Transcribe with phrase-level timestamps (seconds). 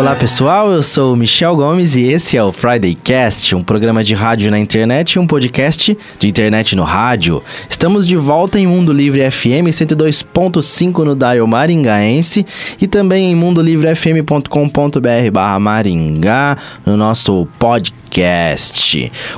[0.00, 4.14] Olá pessoal, eu sou Michel Gomes e esse é o Friday Cast, um programa de
[4.14, 7.42] rádio na internet e um podcast de internet no rádio.
[7.68, 12.46] Estamos de volta em Mundo Livre FM 102.5 no Dial Maringaense
[12.80, 16.56] e também em mundolivrefm.com.br barra Maringá
[16.86, 18.00] no nosso podcast.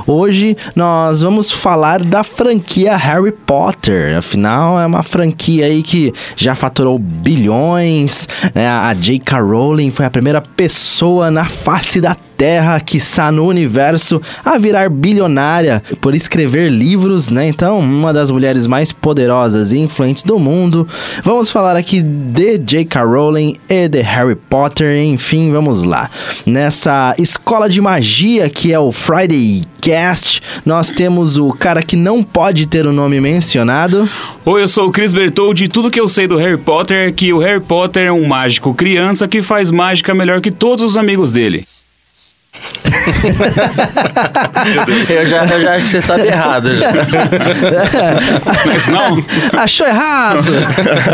[0.06, 4.16] Hoje nós vamos falar da franquia Harry Potter.
[4.16, 8.26] Afinal, é uma franquia aí que já faturou bilhões.
[8.54, 8.66] Né?
[8.66, 9.40] A J.K.
[9.40, 15.82] Rowling foi a primeira pessoa na face da Terra, quiçá no universo, a virar bilionária
[16.00, 17.46] por escrever livros, né?
[17.46, 20.86] Então, uma das mulheres mais poderosas e influentes do mundo.
[21.22, 23.02] Vamos falar aqui de J.K.
[23.04, 26.10] Rowling e de Harry Potter, enfim, vamos lá.
[26.46, 32.22] Nessa escola de magia que é o Friday Cast, nós temos o cara que não
[32.22, 34.08] pode ter o nome mencionado.
[34.44, 35.68] Oi, eu sou o Chris Bertoldi.
[35.68, 38.74] Tudo que eu sei do Harry Potter é que o Harry Potter é um mágico
[38.74, 41.64] criança que faz mágica melhor que todos os amigos dele.
[45.08, 46.74] Eu, já, eu já acho que você sabe errado.
[46.76, 46.92] Já.
[48.66, 49.24] Mas não?
[49.58, 50.50] Achou errado!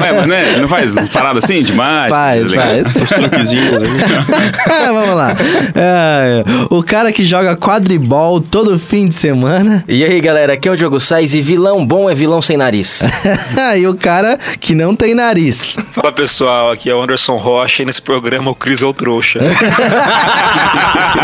[0.01, 0.57] Ué, mas né?
[0.59, 2.11] Não faz umas paradas assim demais?
[2.11, 2.97] Faz, faz.
[2.97, 3.83] Os truquezinhos.
[4.87, 5.35] Vamos lá.
[5.75, 9.85] É, o cara que joga quadribol todo fim de semana.
[9.87, 13.03] E aí, galera, aqui é o Diogo Sais e vilão bom é vilão sem nariz.
[13.79, 15.79] e o cara que não tem nariz.
[15.93, 19.41] Fala pessoal, aqui é o Anderson Rocha e nesse programa o Cris é o trouxa.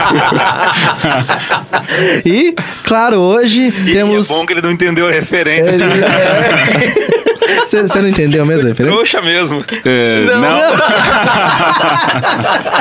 [2.25, 4.31] e, claro, hoje e temos.
[4.31, 5.75] É bom que ele não entendeu a referência.
[5.75, 7.15] Ele é...
[7.69, 8.97] Você não entendeu mesmo a referência?
[8.97, 9.65] Trouxa mesmo.
[9.85, 10.41] É, não.
[10.41, 10.59] não.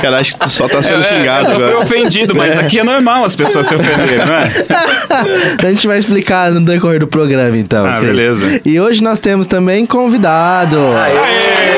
[0.01, 1.71] Cara, acho que tu só tá sendo é, xingado eu agora.
[1.71, 4.49] Eu fui ofendido, mas aqui é normal as pessoas se ofenderem, não é?
[5.59, 7.85] a gente vai explicar no decorrer do programa, então.
[7.85, 8.09] Ah, Chris.
[8.09, 8.61] beleza.
[8.63, 10.77] E hoje nós temos também convidado.
[10.77, 11.17] Aê!
[11.17, 11.72] Aê!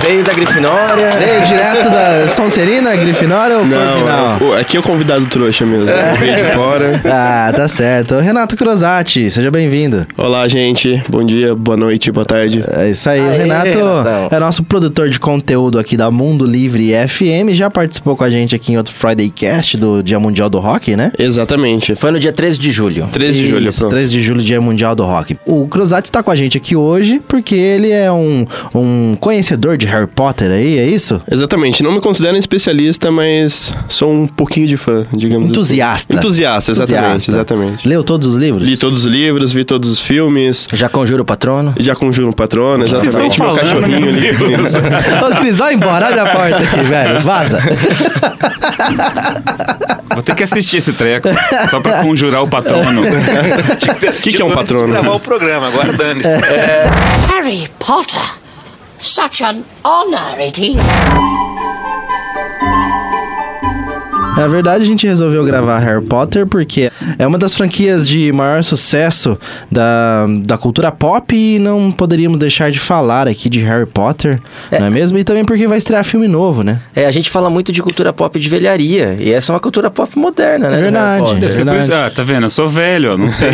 [0.00, 1.10] Veio da Grifinória.
[1.18, 5.90] Veio direto da Sonserina, Grifinória ou Não, o, aqui é o convidado trouxa mesmo.
[5.90, 6.12] É.
[6.14, 7.00] Veio de fora.
[7.04, 8.18] Ah, tá certo.
[8.18, 10.06] Renato Crosati, seja bem-vindo.
[10.16, 11.02] Olá, gente.
[11.08, 12.64] Bom dia, boa noite, boa tarde.
[12.76, 13.20] É isso aí.
[13.20, 14.28] Aê, o Renato Renatão.
[14.30, 17.50] é nosso produtor de conteúdo aqui da Mundo Livre FM.
[17.52, 20.96] Já participou com a gente aqui em outro Friday Cast do Dia Mundial do Rock,
[20.96, 21.12] né?
[21.18, 21.94] Exatamente.
[21.96, 23.08] Foi no dia 13 de julho.
[23.12, 25.36] 13 de julho, Isso, 13 de julho, Dia Mundial do Rock.
[25.44, 29.86] O Crosati está com a gente aqui hoje porque ele é um, um conhecedor de
[29.86, 31.20] Harry Potter aí, é isso?
[31.30, 31.82] Exatamente.
[31.82, 36.12] Não me considero um especialista, mas sou um pouquinho de fã, digamos Entusiasta.
[36.12, 36.18] Assim.
[36.18, 37.30] Entusiasta, exatamente, Entusiasta.
[37.32, 37.88] exatamente.
[37.88, 38.68] Leu todos os livros?
[38.68, 40.68] Li todos os livros, vi todos os filmes.
[40.72, 41.74] Já conjura o patrono?
[41.78, 43.40] Já conjuro o patrono, exatamente.
[43.40, 44.30] Meu cachorrinho ali.
[44.30, 47.20] Ô, Cris, vai embora, abre a porta aqui, velho.
[47.20, 47.60] Vaza.
[50.14, 51.28] Vou ter que assistir esse treco,
[51.70, 53.02] só pra conjurar o patrono.
[54.02, 54.88] O que, que é um patrono?
[54.88, 56.28] gravar o programa, agora dane-se.
[56.28, 56.84] É...
[57.28, 58.20] Harry Potter.
[59.02, 61.51] Such an honor it is.
[64.36, 68.62] Na verdade, a gente resolveu gravar Harry Potter porque é uma das franquias de maior
[68.62, 69.38] sucesso
[69.70, 74.40] da, da cultura pop e não poderíamos deixar de falar aqui de Harry Potter,
[74.70, 74.78] é.
[74.78, 75.18] não é mesmo?
[75.18, 76.80] E também porque vai estrear filme novo, né?
[76.96, 79.90] É, a gente fala muito de cultura pop de velharia e essa é uma cultura
[79.90, 80.78] pop moderna, né?
[80.78, 81.32] É verdade.
[81.34, 81.92] É verdade.
[81.92, 82.46] Ah, tá vendo?
[82.46, 83.50] Eu sou velho, eu não sei.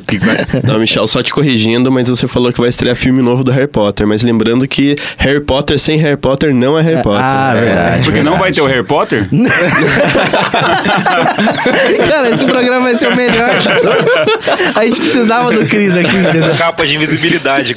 [0.64, 3.66] não, Michel, só te corrigindo, mas você falou que vai estrear filme novo do Harry
[3.66, 7.24] Potter, mas lembrando que Harry Potter sem Harry Potter não é Harry é, Potter.
[7.24, 7.96] Ah, verdade.
[8.04, 8.24] Porque verdade.
[8.24, 9.28] não vai ter o Harry Potter?
[12.10, 14.74] Cara, esse programa vai ser o melhor de todos.
[14.74, 16.54] A gente precisava do Cris aqui, entendeu?
[16.56, 17.74] Capa de invisibilidade.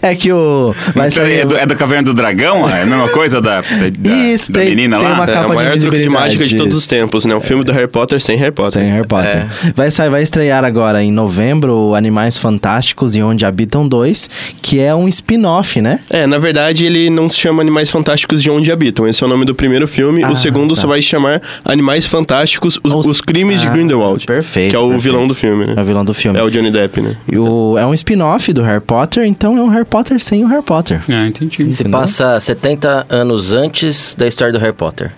[0.00, 0.10] É.
[0.10, 0.74] é que o.
[0.94, 1.40] Vai sair...
[1.40, 2.68] é, do, é da Caverna do Dragão?
[2.68, 5.14] É a mesma coisa da, da, Isso, da tem, menina tem lá?
[5.14, 7.34] Uma capa é o maior de, truque de mágica de todos os tempos, né?
[7.34, 8.82] O filme do Harry Potter sem Harry Potter.
[8.82, 9.36] Sem Harry Potter.
[9.36, 9.72] É.
[9.74, 14.28] Vai, sair, vai estrear agora em novembro Animais Fantásticos e Onde Habitam Dois,
[14.62, 16.00] que é um spin-off, né?
[16.10, 19.08] É, na verdade ele não se chama Animais Fantásticos de Onde Habitam.
[19.08, 20.22] Esse é o nome do primeiro filme.
[20.22, 20.80] Ah, o segundo tá.
[20.82, 24.24] só vai chamar Animais Fantásticos, Os, Os- os Crimes de Ah, Grindelwald.
[24.26, 25.02] perfeito, Que é o perfeito.
[25.02, 25.74] vilão do filme, né?
[25.76, 26.38] É o vilão do filme.
[26.38, 27.16] É o Johnny Depp, né?
[27.30, 30.48] E o- é um spin-off do Harry Potter, então é um Harry Potter sem o
[30.48, 31.00] Harry Potter.
[31.08, 31.72] Ah, entendi.
[31.72, 35.10] Se passa 70 anos antes da história do Harry Potter.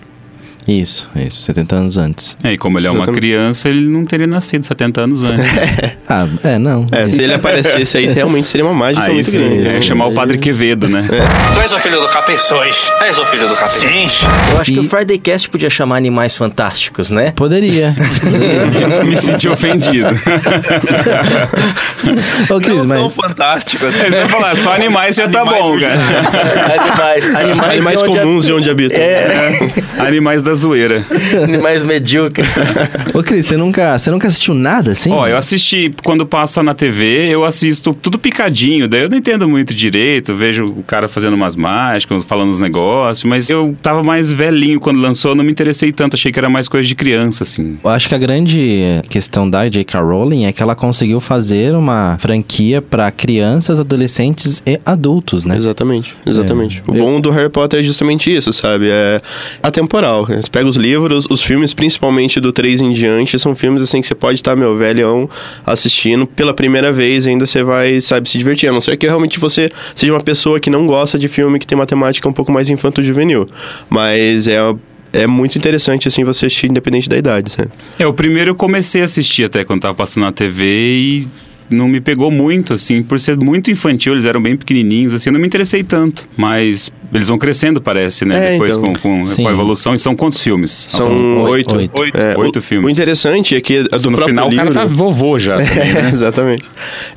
[0.67, 2.35] Isso, isso, 70 anos antes.
[2.43, 3.21] É, e como ele é uma Exatamente.
[3.21, 5.45] criança, ele não teria nascido 70 anos antes.
[6.09, 6.85] Ah, é, não.
[6.89, 9.67] É, se ele aparecesse aí, realmente seria uma mágica Aí muito sim, grande.
[9.67, 11.05] é chamar o Padre Quevedo, né?
[11.53, 12.39] Tu és o filho do capeta?
[12.39, 12.93] Sois.
[13.01, 13.69] És o filho do capeta?
[13.71, 14.07] Sim.
[14.53, 17.33] Eu acho que E- o Friday Cast podia chamar Animais Fantásticos, né?
[17.35, 17.93] Poderia.
[19.05, 20.07] Me senti ofendido.
[22.49, 22.99] Ô, Cris, Não mas...
[22.99, 24.05] tão fantástico assim.
[24.05, 26.81] É, você falar, só animais já tá Animais bom, do cara.
[26.81, 28.97] animais, animais, Animais comuns de onde habitam.
[28.97, 29.59] É,
[29.99, 31.05] Animais da zoeira.
[31.43, 32.47] animais medíocres.
[33.13, 35.11] Ô, Cris, você nunca, você nunca assistiu nada assim?
[35.11, 39.47] Ó, eu assisti, quando passa na TV, eu assisto tudo picadinho, daí eu não entendo
[39.47, 44.31] muito direito, vejo o cara fazendo umas mágicas, falando uns negócios, mas eu tava mais
[44.31, 47.77] velhinho quando lançou, não me interessei tanto, achei que era mais coisa de criança, assim.
[47.83, 50.01] Eu acho que a grande questão da J.K.
[50.01, 55.57] Rowling é que ela conseguiu fazer uma franquia pra crianças, adolescentes e adultos, né?
[55.57, 56.83] Exatamente, exatamente.
[56.87, 56.91] É.
[56.91, 58.89] O bom do Harry Potter é justamente isso, sabe?
[58.89, 59.21] É
[59.61, 60.27] atemporal.
[60.47, 64.07] Você pega os livros, os filmes, principalmente do 3 em diante, são filmes assim que
[64.07, 65.29] você pode estar, meu, velhão,
[65.65, 68.69] assistindo pela primeira vez ainda você vai, sabe, se divertir.
[68.69, 71.67] A não ser que realmente você seja uma pessoa que não gosta de filme que
[71.67, 73.47] tem uma temática um pouco mais infanto-juvenil.
[73.89, 74.57] Mas é.
[75.13, 77.71] É muito interessante, assim, você assistir independente da idade, sabe?
[77.97, 81.27] É, o primeiro eu comecei a assistir até quando tava passando na TV e
[81.69, 85.33] não me pegou muito, assim, por ser muito infantil, eles eram bem pequenininhos, assim, eu
[85.33, 86.27] não me interessei tanto.
[86.35, 88.49] Mas eles vão crescendo, parece, né?
[88.49, 88.93] É, Depois então.
[88.93, 89.95] com, com, com a evolução.
[89.95, 90.87] E são quantos filmes?
[90.89, 91.75] São oito.
[91.77, 92.01] oito.
[92.01, 92.17] Oito.
[92.17, 92.85] É, Oito o- filmes.
[92.87, 94.69] O interessante é que a do no próprio final livro...
[94.69, 95.57] o cara tá vovô já.
[95.63, 96.09] também, né?
[96.09, 96.63] É, exatamente.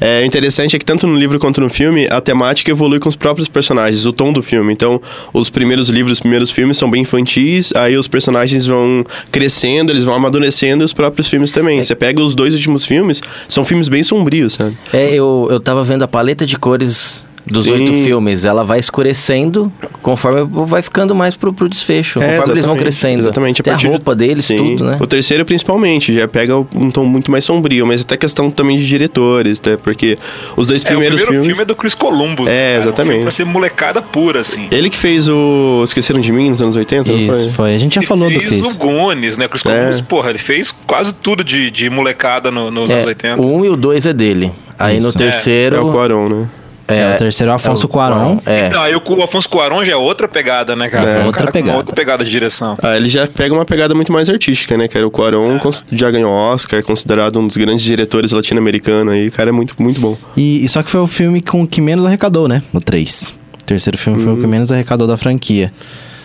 [0.01, 3.09] É, o interessante é que tanto no livro quanto no filme, a temática evolui com
[3.09, 4.73] os próprios personagens, o tom do filme.
[4.73, 5.01] Então,
[5.33, 10.05] os primeiros livros, os primeiros filmes são bem infantis, aí os personagens vão crescendo, eles
[10.05, 11.83] vão amadurecendo e os próprios filmes também.
[11.83, 14.77] Você pega os dois últimos filmes, são filmes bem sombrios, sabe?
[14.93, 17.73] É, eu, eu tava vendo a paleta de cores dos Sim.
[17.73, 18.45] oito filmes.
[18.45, 19.73] Ela vai escurecendo
[20.03, 22.21] conforme vai ficando mais pro, pro desfecho.
[22.23, 23.21] É, conforme eles vão crescendo.
[23.23, 23.61] Exatamente.
[23.61, 24.57] Até a partir do- roupa deles, Sim.
[24.57, 24.99] tudo, né?
[25.01, 28.87] O terceiro, principalmente, já pega um tom muito mais sombrio, mas até questão também de
[28.87, 30.17] diretores, até porque
[30.57, 31.47] os dois É, o primeiros primeiro filmes.
[31.49, 32.49] filme é do Chris Columbus.
[32.49, 32.83] É, cara.
[32.85, 33.01] exatamente.
[33.11, 34.69] Um filme pra ser molecada pura, assim.
[34.71, 37.49] Ele que fez o Esqueceram de Mim nos anos 80, não Isso, foi?
[37.53, 37.75] foi.
[37.75, 38.75] A gente já Ele falou do fez Chris.
[38.75, 39.49] o Gones, né?
[39.49, 40.03] Chris Columbus, É.
[40.03, 43.41] porra, ele fez quase tudo de, de molecada no- nos anos É, 80.
[43.43, 44.53] o um e o dois é dele.
[44.79, 45.19] Aí no Isso.
[45.19, 45.77] terceiro.
[45.77, 46.49] É o Quaron, né?
[46.93, 48.39] É, o terceiro é o Afonso é o Cuarón.
[48.47, 48.69] É.
[48.69, 51.11] Não, aí o o Afonso Cuarón já é outra pegada, né, cara?
[51.11, 51.77] É, um outra cara pegada.
[51.79, 52.77] outra pegada de direção.
[52.83, 55.07] Ah, ele já pega uma pegada muito mais artística, né, cara?
[55.07, 59.29] O Cuarón cons- já ganhou Oscar, é considerado um dos grandes diretores latino-americanos aí.
[59.29, 60.17] O cara é muito, muito bom.
[60.37, 62.63] E, e só que foi o filme com que menos arrecadou, né?
[62.73, 63.35] O 3.
[63.61, 65.73] O terceiro filme foi o que menos arrecadou da franquia.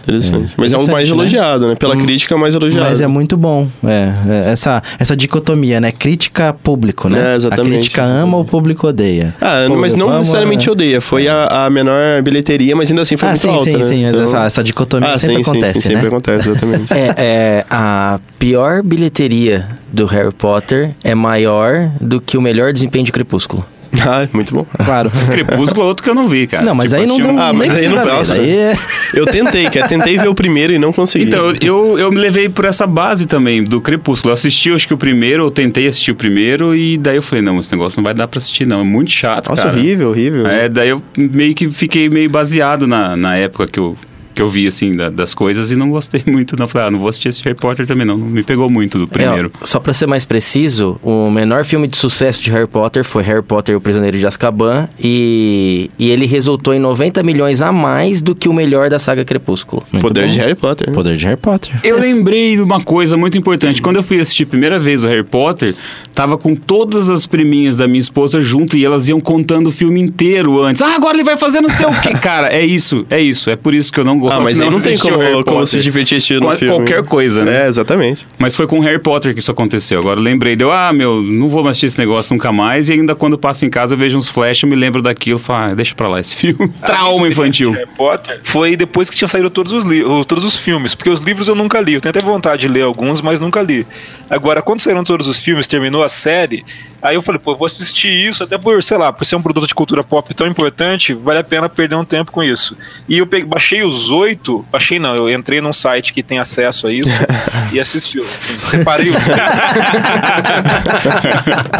[0.08, 0.54] Interessante.
[0.56, 1.16] Mas é o Interessante, mais né?
[1.16, 1.76] elogiado, né?
[1.76, 2.86] Pela Hum, crítica, mais elogiado.
[2.88, 3.68] Mas é muito bom.
[3.84, 4.14] É,
[4.48, 5.92] é, essa, essa dicotomia, né?
[5.92, 7.34] Crítica público, né?
[7.34, 8.24] É, exatamente, A crítica exatamente.
[8.28, 9.34] ama, o público odeia.
[9.42, 10.72] Ah, Público mas não ama, necessariamente é.
[10.72, 11.02] odeia.
[11.02, 13.84] Foi a, a menor bilheteria, mas ainda assim foi Ah, muito sim, alta, sim, né?
[13.84, 14.06] sim.
[14.06, 15.94] Mas Então- essa, essa dicotomia Ah, sempre sim, sim, acontece, sim, né?
[15.96, 16.94] sempre acontece, exatamente.
[16.94, 23.06] É, é, a pior bilheteria do Harry Potter é maior do que o melhor desempenho
[23.06, 23.66] de Crepúsculo.
[24.08, 24.66] ah, muito bom.
[24.84, 25.12] Claro.
[25.32, 26.64] Crepúsculo é outro que eu não vi, cara.
[26.64, 28.40] Não, mas Tipo, aí não deu um- Ah, mas aí não- nossa.
[28.42, 28.76] Aí é-
[29.16, 29.88] Eu tentei, cara.
[29.88, 31.26] Tentei ver o primeiro e não consegui.
[31.26, 34.32] Então, eu, eu me levei por essa base também, do Crepúsculo.
[34.32, 37.42] Eu assisti, acho que o primeiro, eu tentei assistir o primeiro, e daí eu falei,
[37.44, 38.82] não, esse negócio não vai dar pra assistir, não.
[38.82, 39.76] É muito chato, Nossa, cara.
[39.78, 40.48] horrível, horrível.
[40.48, 43.96] É, daí eu meio que fiquei meio baseado na, na época que eu,
[44.36, 46.56] que eu vi, assim, da- das coisas e não gostei muito.
[46.60, 48.18] Não falei, ah, não vou assistir esse Harry Potter também, não.
[48.18, 49.52] Não me pegou muito do primeiro.
[49.54, 53.04] É, ó, só pra ser mais preciso, o menor filme de sucesso de Harry Potter
[53.04, 57.62] foi Harry Potter e o Prisioneiro de Azkaban e, e ele resultou em 90 milhões
[57.62, 59.84] a mais do que o melhor da saga Crepúsculo.
[59.92, 60.34] Muito Poder bom.
[60.34, 60.90] de Harry Potter.
[60.90, 60.94] né?
[60.94, 61.72] Poder de Harry Potter.
[61.84, 63.82] Eu lembrei de uma coisa muito importante.
[63.82, 65.74] Quando eu fui assistir a primeira vez o Harry Potter,
[66.14, 70.00] tava com todas as priminhas da minha esposa junto e elas iam contando o filme
[70.02, 70.82] inteiro antes.
[70.82, 72.10] Ah, agora ele vai fazer não sei o quê.
[72.22, 73.50] Cara, é isso, é isso.
[73.50, 75.80] É por isso que eu não gosto Ah, mas aí não tem como, como se
[75.82, 76.74] divertir assistindo Qual- no filme.
[76.76, 77.64] Qualquer coisa, né?
[77.66, 78.26] É, exatamente.
[78.38, 80.00] Mas foi com Harry Potter que isso aconteceu.
[80.00, 82.90] Agora eu lembrei, deu, ah, meu, não vou mais assistir esse negócio nunca mais.
[82.90, 85.72] E ainda quando passo em casa eu vejo uns flash, eu me lembro daquilo, falo,
[85.72, 86.68] ah, deixa pra lá esse filme.
[86.86, 87.72] Trauma infantil.
[87.72, 89.86] Harry Potter foi depois que tinham saído todos os,
[90.26, 91.94] todos os filmes, porque os livros eu nunca li.
[91.94, 93.86] Eu tenho até vontade de ler alguns, mas nunca li.
[94.30, 96.66] Agora, quando saíram todos os filmes, terminou a série,
[97.02, 99.42] aí eu falei, pô, eu vou assistir isso, até por, sei lá, por ser um
[99.42, 102.76] produto de cultura pop tão importante, vale a pena perder um tempo com isso.
[103.08, 106.88] E eu peguei, baixei os oito, baixei não, eu entrei num site que tem acesso
[106.88, 107.10] a isso
[107.72, 108.20] e assisti.
[108.20, 109.14] Assim, separei o.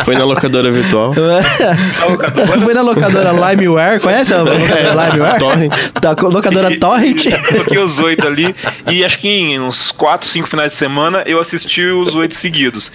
[0.04, 1.14] Foi na locadora virtual.
[2.64, 5.40] Foi na locadora Limeware, conhece a locadora Limeware?
[5.40, 5.74] Torrent.
[6.02, 7.26] Da locadora Torrent.
[7.50, 8.56] Coloquei os oito ali
[8.92, 12.92] e acho que em uns quatro, cinco finais de semana eu assisti os oito seguidos.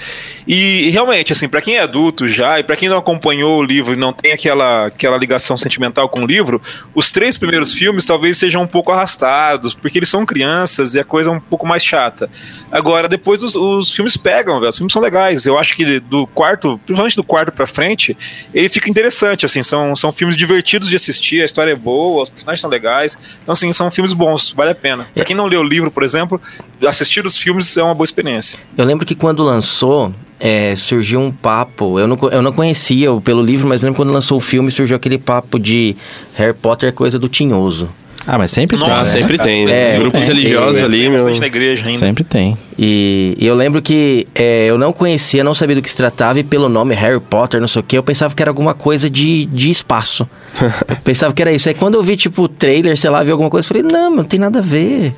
[0.46, 3.92] E realmente, assim, pra quem é adulto já e pra quem não acompanhou o livro
[3.92, 6.60] e não tem aquela, aquela ligação sentimental com o livro,
[6.94, 9.29] os três primeiros filmes talvez sejam um pouco arrastados.
[9.30, 12.28] Forçados, porque eles são crianças e a coisa é um pouco mais chata.
[12.70, 15.46] Agora, depois os, os filmes pegam, os filmes são legais.
[15.46, 18.16] Eu acho que do quarto, principalmente do quarto pra frente,
[18.52, 22.30] ele fica interessante, assim, são, são filmes divertidos de assistir, a história é boa, os
[22.30, 23.18] personagens são legais.
[23.42, 25.08] Então, assim, são filmes bons, vale a pena.
[25.14, 26.40] Pra quem não leu o livro, por exemplo,
[26.86, 28.58] assistir os filmes é uma boa experiência.
[28.76, 31.98] Eu lembro que quando lançou, é, surgiu um papo.
[31.98, 35.18] Eu não, eu não conhecia pelo livro, mas lembro quando lançou o filme, surgiu aquele
[35.18, 35.94] papo de
[36.34, 37.90] Harry Potter é coisa do tinhoso.
[38.32, 39.20] Ah, mas sempre tem, Ah, Nossa, né?
[39.20, 39.96] sempre tem, né?
[39.96, 41.18] É, Grupos é, religiosos é, ali, Tem meu.
[41.18, 41.98] bastante na igreja ainda.
[41.98, 42.56] Sempre tem.
[42.78, 46.38] E, e eu lembro que é, eu não conhecia, não sabia do que se tratava,
[46.38, 49.10] e pelo nome Harry Potter, não sei o que, eu pensava que era alguma coisa
[49.10, 50.28] de, de espaço.
[50.88, 51.68] eu pensava que era isso.
[51.68, 54.14] Aí quando eu vi, tipo, o trailer, sei lá, vi alguma coisa, eu falei, não,
[54.14, 55.12] não tem nada a ver.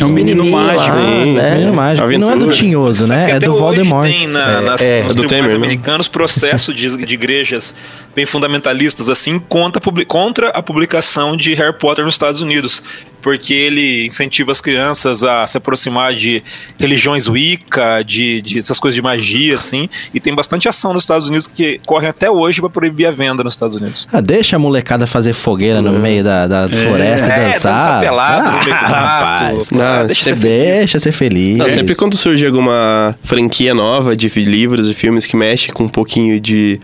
[0.00, 1.34] É um menino mágico, lá, hein?
[1.34, 1.54] né?
[1.54, 2.10] Menino mágico.
[2.10, 2.52] E não é do Aventura.
[2.56, 3.30] Tinhoso, né?
[3.30, 4.08] É do Voldemort.
[4.08, 5.02] Tem na, É, nas, é.
[5.04, 5.56] nos É do Temer, né?
[5.56, 7.72] americanos processo de, de igrejas
[8.14, 12.82] bem fundamentalistas assim contra, a contra a publicação de Harry Potter nos Estados Unidos,
[13.20, 16.42] porque ele incentiva as crianças a se aproximar de
[16.78, 21.28] religiões Wicca, de, de essas coisas de magia assim, e tem bastante ação nos Estados
[21.28, 24.06] Unidos que correm até hoje para proibir a venda nos Estados Unidos.
[24.12, 27.74] Ah, deixa a molecada fazer fogueira no meio da, da floresta É, e dançar.
[27.78, 29.56] dança pelado meio do rapaz.
[29.58, 29.74] mato.
[29.74, 30.78] Não, Ah, deixa você ser feliz.
[30.78, 31.56] Deixa ser feliz.
[31.58, 35.88] Não, sempre quando surge alguma franquia nova de livros e filmes que mexe com um
[35.88, 36.78] pouquinho de,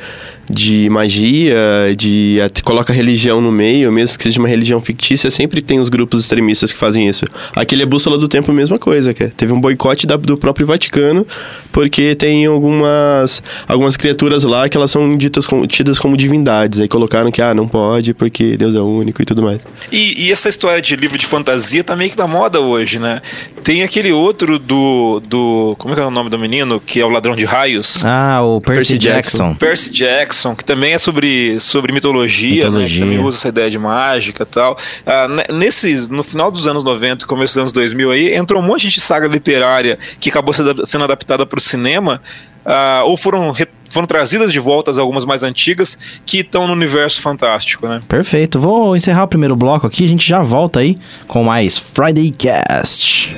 [0.50, 1.54] de magia,
[1.97, 5.88] de até coloca religião no meio, mesmo que seja uma religião fictícia, sempre tem os
[5.88, 7.25] grupos extremistas que fazem isso.
[7.54, 9.33] Aquele é Bússola do Tempo, mesma coisa, cara.
[9.37, 11.26] Teve um boicote da- do próprio Vaticano,
[11.73, 16.80] porque tem algumas, algumas criaturas lá que elas são ditas como, tidas como divindades.
[16.80, 19.61] Aí colocaram que, ah, não pode porque Deus é único e tudo mais.
[19.92, 23.21] E, e essa história de livro de fantasia tá meio que na moda hoje, né?
[23.62, 25.21] Tem aquele outro do.
[25.28, 26.80] do como é que é o nome do menino?
[26.80, 27.99] Que é o ladrão de raios.
[28.04, 29.38] Ah, o Percy, Percy Jackson.
[29.49, 29.54] Jackson.
[29.54, 32.70] Percy Jackson, que também é sobre, sobre mitologia, né?
[32.70, 32.94] Mitologia.
[33.00, 34.76] Que também usa essa ideia de mágica e tal.
[35.06, 38.61] Ah, ne- nesses, no final dos anos 90 e começo dos anos 2000 aí, entrou
[38.62, 42.20] um monte de saga literária que acabou sendo adaptada para o cinema,
[42.64, 43.54] ah, ou foram,
[43.88, 48.02] foram trazidas de volta algumas mais antigas, que estão no universo fantástico, né?
[48.09, 48.61] Perfeito.
[48.61, 50.04] Vou encerrar o primeiro bloco aqui.
[50.04, 53.30] A gente já volta aí com mais Friday Cast.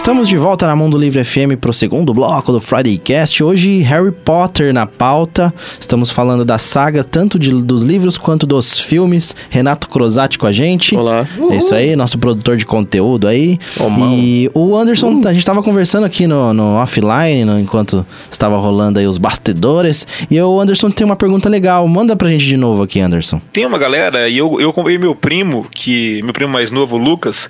[0.00, 3.44] Estamos de volta na Mundo Livre FM para o segundo bloco do Friday Cast.
[3.44, 5.52] Hoje, Harry Potter na pauta.
[5.78, 9.36] Estamos falando da saga, tanto de- dos livros quanto dos filmes.
[9.50, 10.96] Renato Crosati com a gente.
[10.96, 11.28] Olá.
[11.50, 13.58] É isso aí, nosso produtor de conteúdo aí.
[13.78, 14.14] Homão.
[14.14, 18.98] E o Anderson, a gente tava conversando aqui no, no offline, no- enquanto estava rolando
[18.98, 20.06] aí os bastidores.
[20.30, 21.86] E o Anderson tem uma pergunta legal.
[21.86, 23.40] Manda pra gente de novo aqui, Anderson.
[23.52, 26.98] Tem uma galera, e eu, eu acompanhei meu primo, que meu primo mais novo, o
[26.98, 27.48] Lucas,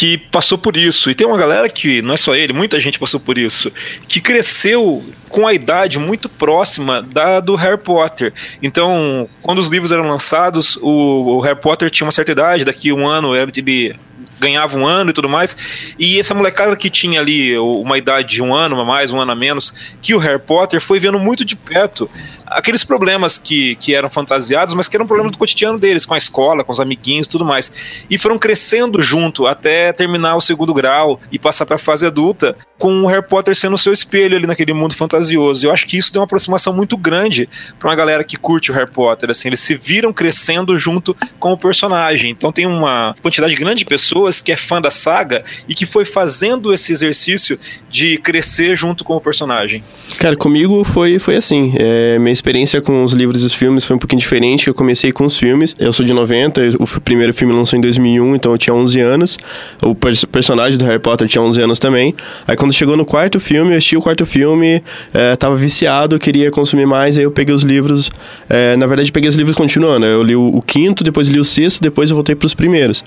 [0.00, 1.10] que passou por isso.
[1.10, 3.70] E tem uma galera que, não é só ele, muita gente passou por isso,
[4.08, 8.32] que cresceu com a idade muito próxima da do Harry Potter.
[8.62, 12.90] Então, quando os livros eram lançados, o, o Harry Potter tinha uma certa idade, daqui
[12.94, 13.94] um ano ele
[14.38, 15.54] ganhava um ano e tudo mais.
[15.98, 19.32] E essa molecada que tinha ali uma idade de um ano a mais, um ano
[19.32, 22.10] a menos, que o Harry Potter foi vendo muito de perto
[22.50, 26.18] aqueles problemas que, que eram fantasiados, mas que eram problemas do cotidiano deles, com a
[26.18, 27.72] escola, com os amiguinhos tudo mais.
[28.10, 32.56] E foram crescendo junto até terminar o segundo grau e passar para a fase adulta,
[32.78, 35.66] com o Harry Potter sendo o seu espelho ali naquele mundo fantasioso.
[35.66, 38.74] Eu acho que isso deu uma aproximação muito grande para uma galera que curte o
[38.74, 39.30] Harry Potter.
[39.30, 42.30] Assim, eles se viram crescendo junto com o personagem.
[42.30, 46.04] Então tem uma quantidade grande de pessoas que é fã da saga e que foi
[46.04, 49.84] fazendo esse exercício de crescer junto com o personagem.
[50.16, 51.74] Cara, comigo foi, foi assim.
[51.76, 54.66] É, minha experiência com os livros e os filmes foi um pouquinho diferente.
[54.66, 55.74] Eu comecei com os filmes.
[55.78, 59.38] Eu sou de 90, o primeiro filme lançou em 2001, então eu tinha 11 anos.
[59.82, 62.14] O pers- personagem do Harry Potter tinha 11 anos também.
[62.46, 64.82] Aí quando chegou no quarto filme, eu assisti o quarto filme,
[65.12, 68.10] é, tava viciado, queria consumir mais, aí eu peguei os livros.
[68.48, 70.06] é, na verdade, peguei os livros continuando.
[70.06, 73.04] Eu li o, o quinto, depois li o sexto, depois eu voltei pros primeiros.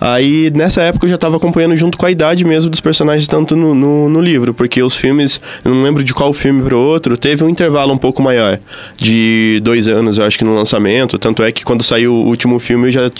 [0.00, 3.56] Aí nessa época eu já tava acompanhando junto com a idade mesmo dos personagens, tanto
[3.56, 7.16] no, no, no livro, porque os filmes, eu não lembro de qual filme pro outro,
[7.16, 8.58] teve um intervalo um pouco maior,
[8.96, 11.18] de dois anos, eu acho que no lançamento.
[11.18, 13.10] Tanto é que quando saiu o último filme já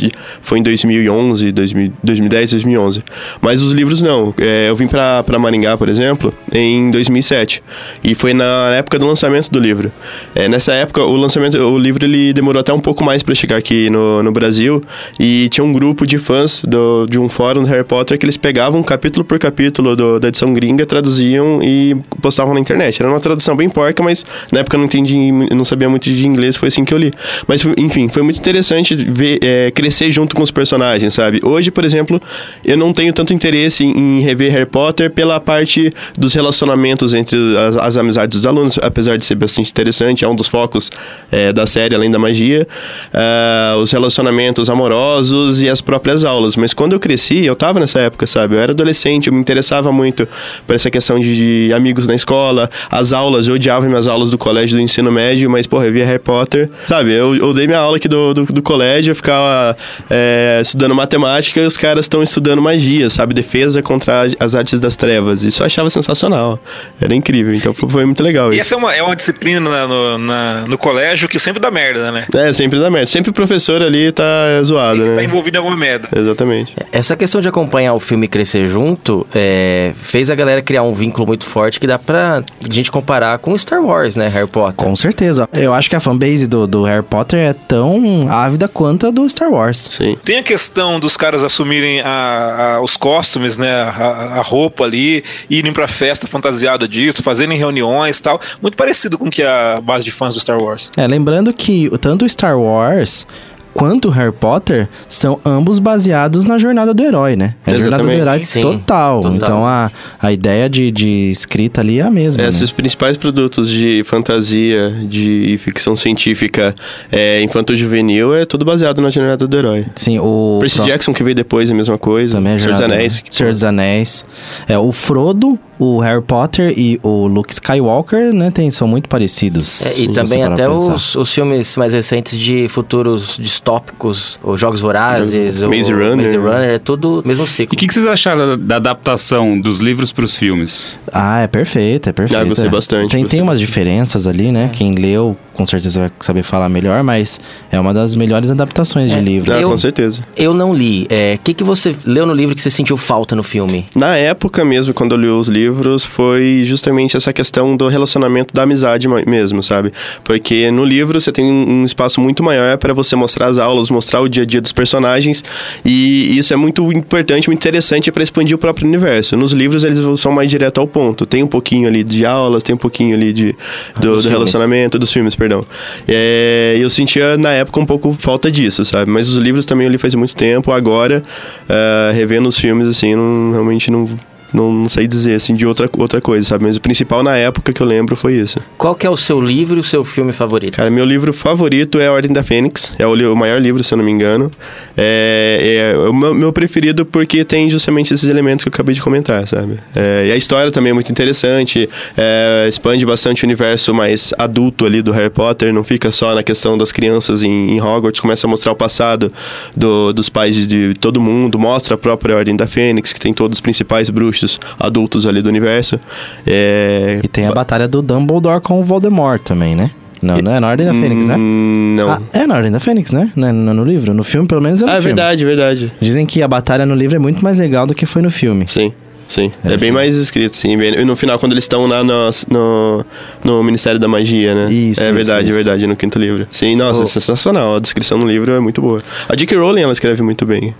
[0.42, 3.04] foi em 2011, 2000, 2010, 2011.
[3.40, 4.34] Mas os livros não.
[4.38, 7.62] É, eu vim pra Maringá, por exemplo, em 2007.
[8.02, 9.92] E foi na época do lançamento do livro.
[10.34, 13.56] É, nessa época, o lançamento, o livro ele demorou até um pouco mais para chegar
[13.56, 14.82] aqui no, no Brasil.
[15.18, 18.36] E tinha um grupo de fãs do, de um fórum do Harry Potter que eles
[18.36, 23.00] pegavam capítulo por capítulo do, da edição gringa, traduziam e postavam na internet.
[23.02, 26.10] Era uma tradução bem porca, mas na época eu não entendi eu não sabia muito
[26.10, 27.12] de inglês, foi assim que eu li.
[27.46, 31.40] Mas, enfim, foi muito interessante ver, é, crescer junto com os personagens, sabe?
[31.42, 32.20] Hoje, por exemplo,
[32.64, 37.36] eu não tenho tanto interesse em, em rever Harry Potter pela parte dos relacionamentos entre
[37.56, 40.90] as, as amizades dos alunos, apesar de ser bastante interessante, é um dos focos
[41.30, 42.66] é, da série, além da magia.
[43.12, 46.56] Ah, os relacionamentos amorosos e as próprias aulas.
[46.56, 48.54] Mas quando eu cresci, eu tava nessa época, sabe?
[48.54, 50.26] Eu era adolescente, eu me interessava muito
[50.66, 54.38] por essa questão de, de amigos na escola, as aulas, eu odiava minhas aulas do
[54.38, 56.68] colégio do ensino médio, mas, porra, eu via Harry Potter.
[56.86, 59.76] Sabe, eu, eu dei minha aula aqui do, do, do colégio, eu ficava
[60.10, 63.34] é, estudando matemática e os caras estão estudando magia, sabe?
[63.34, 65.42] Defesa contra as artes das trevas.
[65.42, 66.58] Isso eu achava sensacional.
[67.00, 67.54] Era incrível.
[67.54, 68.62] Então foi, foi muito legal E isso.
[68.62, 72.10] essa é uma, é uma disciplina na- no, na- no colégio que sempre dá merda,
[72.12, 72.26] né?
[72.34, 73.06] É, sempre dá merda.
[73.06, 74.24] Sempre o professor ali tá
[74.62, 75.24] zoado, Tá né?
[75.24, 76.08] envolvido em alguma merda.
[76.14, 76.74] Exatamente.
[76.92, 81.26] Essa questão de acompanhar o filme crescer junto é, fez a galera criar um vínculo
[81.26, 84.28] muito forte que dá pra gente comparar com Star Wars, né?
[84.28, 84.74] Harry Potter.
[84.74, 85.13] Com certeza.
[85.54, 89.28] Eu acho que a fanbase do, do Harry Potter é tão ávida quanto a do
[89.28, 89.88] Star Wars.
[89.92, 90.16] Sim.
[90.24, 93.72] Tem a questão dos caras assumirem a- a- os costumes, né?
[93.72, 98.40] A, a roupa ali, irem pra festa fantasiada disso, fazerem reuniões e tal.
[98.60, 100.90] Muito parecido com o que a base de fãs do Star Wars.
[100.96, 103.26] É, lembrando que tanto o Star Wars
[103.74, 107.54] quanto o Harry Potter são ambos baseados na jornada do herói, né?
[107.66, 109.20] É a jornada do herói total.
[109.20, 109.34] total.
[109.34, 109.90] Então a,
[110.20, 112.42] a ideia de, de escrita ali é a mesma.
[112.42, 112.52] É, né?
[112.52, 116.74] se os principais produtos de fantasia, de ficção científica,
[117.10, 119.84] é, infanto-juvenil, é tudo baseado na jornada do herói.
[119.94, 120.58] Sim, o.
[120.60, 122.36] Percy pro- Jackson que veio depois, a mesma coisa.
[122.36, 123.22] Também é Senhor dos Anéis.
[123.28, 124.24] Senhor dos Anéis.
[124.68, 129.86] É, o Frodo, o Harry Potter e o Luke Skywalker, né, tem, são muito parecidos.
[129.86, 135.62] É, e também até os, os filmes mais recentes de futuros distópicos, os Jogos Vorazes,
[135.62, 136.16] o Maze Runner.
[136.16, 137.74] Maze Runner, é tudo mesmo E ciclo.
[137.74, 140.88] o que, que vocês acharam da, da adaptação dos livros para os filmes?
[141.12, 142.40] Ah, é perfeito, é perfeito.
[142.40, 142.70] Ah, gostei é.
[142.70, 144.68] bastante, Tem, gostei tem umas diferenças ali, né?
[144.72, 147.40] Quem leu, com certeza vai saber falar melhor, mas
[147.72, 149.20] é uma das melhores adaptações de É.
[149.20, 149.54] livros.
[149.56, 150.22] Ah, Eu- com certeza.
[150.36, 151.08] Eu não li.
[151.34, 153.86] O que, que você leu no livro que você sentiu falta no filme?
[153.96, 158.62] Na época mesmo, quando eu li os livros, foi justamente essa questão do relacionamento da
[158.64, 159.92] amizade mesmo, sabe?
[160.22, 163.90] Porque no livro você tem um um espaço muito maior para você mostrar as aulas,
[163.90, 165.44] mostrar o dia a dia dos personagens,
[165.84, 169.36] e isso é muito importante, muito interessante para expandir o próprio universo.
[169.36, 171.26] Nos livros eles são mais direto ao ponto.
[171.26, 174.26] Tem um pouquinho ali de aulas, tem um pouquinho ali de, do, dos do filmes.
[174.26, 175.64] relacionamento, dos filmes, perdão.
[176.06, 179.10] É, eu sentia na época um pouco falta disso, sabe?
[179.10, 180.72] Mas os livros também eu li faz muito tempo.
[180.72, 181.22] Agora,
[181.68, 184.08] ah, revendo os filmes, assim, não, realmente não,
[184.54, 186.64] não, não sei dizer, assim, de outra, outra coisa, sabe?
[186.64, 188.58] Mas o principal na época que eu lembro foi isso.
[188.78, 190.76] Qual que é o seu livro e o seu filme favorito?
[190.76, 192.92] Cara, meu livro favorito é A Ordem da Fênix.
[192.98, 194.50] É o, o maior livro, se eu não me engano.
[194.96, 199.02] É, é o meu, meu preferido porque tem justamente esses elementos que eu acabei de
[199.02, 199.78] comentar, sabe?
[199.94, 201.88] É, e a história também é muito interessante.
[202.16, 205.72] é, expande bastante o universo mais adulto ali do Harry Potter.
[205.72, 208.20] Não fica só na questão das crianças em, em Hogwarts.
[208.20, 209.32] Começa a mostrar o passado
[209.76, 211.58] do- dos pais de, de todo mundo.
[211.58, 214.43] Mostra a própria Ordem da Fênix, que tem todos os principais bruxos
[214.78, 215.98] adultos ali do universo.
[216.46, 219.90] É, E tem a batalha do Dumbledore com o Voldemort também, né?
[220.22, 221.36] Não, não é na Ordem da Fênix, né?
[221.38, 222.10] hum, Não.
[222.12, 223.30] Ah, é na Ordem da Fênix, né?
[223.36, 224.14] Não é no, livro.
[224.14, 225.14] No filme, pelo menos, é no Ah, é filme.
[225.14, 225.92] verdade, verdade.
[226.00, 228.64] Dizem que a batalha no livro é muito mais legal do que foi no filme.
[228.66, 228.90] Sim,
[229.28, 229.52] sim.
[229.62, 230.78] É, bem mais escrito, sim.
[230.78, 233.04] Bem- E no final, quando eles estão lá no, no,
[233.44, 234.72] no Ministério da Magia, né?
[234.72, 235.58] Isso, É isso, verdade, isso.
[235.58, 236.46] é verdade, no quinto livro.
[236.50, 237.76] Sim, nossa, é sensacional.
[237.76, 239.02] A descrição no livro é muito boa.
[239.28, 239.58] A J.K.
[239.58, 240.74] Rowling, ela escreve muito bem.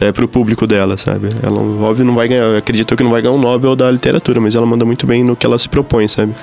[0.00, 1.28] É pro público dela, sabe?
[1.42, 2.56] Ela, óbvio, não vai ganhar.
[2.56, 5.36] Acredito que não vai ganhar um Nobel da literatura, mas ela manda muito bem no
[5.36, 6.34] que ela se propõe, sabe?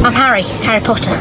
[0.00, 1.12] I'm Harry, Harry Potter.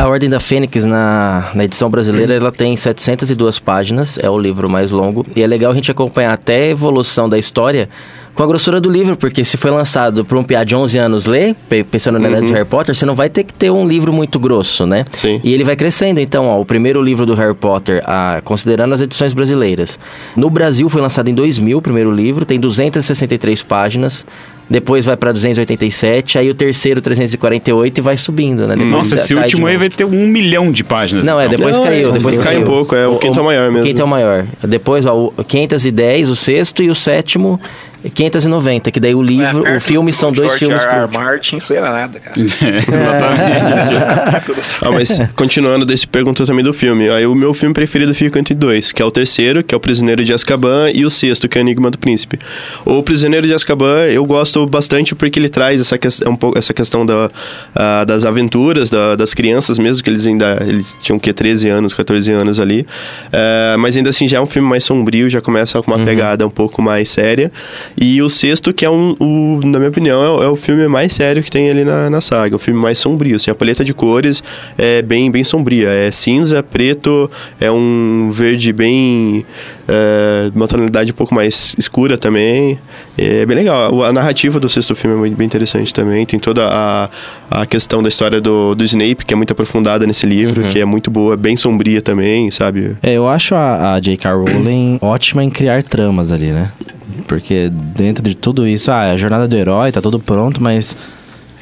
[0.00, 4.68] A Ordem da Fênix, na, na edição brasileira, ela tem 702 páginas, é o livro
[4.68, 5.24] mais longo.
[5.36, 7.88] E é legal a gente acompanhar até a evolução da história
[8.34, 11.24] com a grossura do livro, porque se foi lançado para um piá de 11 anos
[11.26, 13.86] ler, pe- pensando na idade de Harry Potter, você não vai ter que ter um
[13.86, 15.04] livro muito grosso, né?
[15.12, 15.40] Sim.
[15.44, 16.18] E ele vai crescendo.
[16.18, 19.98] Então, ó, o primeiro livro do Harry Potter, ah, considerando as edições brasileiras.
[20.36, 24.26] No Brasil foi lançado em 2000, o primeiro livro, tem 263 páginas.
[24.68, 28.74] Depois vai para 287, aí o terceiro 348 e vai subindo, né?
[28.74, 31.22] Depois Nossa, esse último aí vai ter um milhão de páginas.
[31.22, 31.58] Não, é, então.
[31.58, 32.60] depois Não, caiu, é, depois cai caiu.
[32.62, 33.84] um pouco, é, o quinto é o maior mesmo.
[33.84, 34.46] O quinto é o maior.
[34.66, 37.60] Depois, ó, o 510, o sexto, e o sétimo,
[38.10, 41.00] 590, que daí o livro, É, o filme são dois George filmes R.
[41.02, 41.08] R.
[41.08, 41.18] por...
[41.18, 42.34] Martin, isso era nada, cara.
[42.38, 44.64] Exatamente.
[44.82, 47.08] Ah, mas continuando desse perguntou também do filme.
[47.08, 49.80] Aí o meu filme preferido fica entre dois, que é o terceiro, que é o
[49.80, 52.38] Prisioneiro de Azkaban, e o sexto, que é o Enigma do Príncipe.
[52.84, 56.72] O Prisioneiro de Azkaban eu gosto bastante porque ele traz essa, ques- um pouco, essa
[56.74, 57.30] questão da,
[57.74, 61.94] ah, das aventuras da- das crianças mesmo, que eles ainda eles tinham que 13 anos,
[61.94, 62.86] 14 anos ali.
[63.32, 66.46] Ah, mas ainda assim já é um filme mais sombrio, já começa com uma pegada
[66.46, 67.50] um pouco mais séria.
[68.00, 70.86] E o sexto, que é um, o, na minha opinião, é, o- é o filme
[70.88, 72.56] mais sério que tem ali na, na saga.
[72.56, 74.42] O filme mais sombrio, assim, a paleta de cores
[74.76, 75.88] é bem, bem sombria.
[75.88, 77.30] É cinza, preto,
[77.60, 79.44] é um verde bem...
[79.86, 82.78] É, uma tonalidade um pouco mais escura também.
[83.18, 84.02] É bem legal.
[84.04, 86.24] A narrativa do sexto filme é muito- bem interessante também.
[86.24, 87.10] Tem toda a,
[87.50, 90.84] a questão da história do, do Snape, que é muito aprofundada nesse livro, que é
[90.84, 92.96] muito boa, bem sombria também, sabe?
[93.02, 94.32] É, eu acho a, a J.K.
[94.32, 96.72] Rowling ótima em criar tramas ali, né?
[97.28, 100.96] Porque dentro de tudo isso, ah, a jornada do herói tá tudo pronto, mas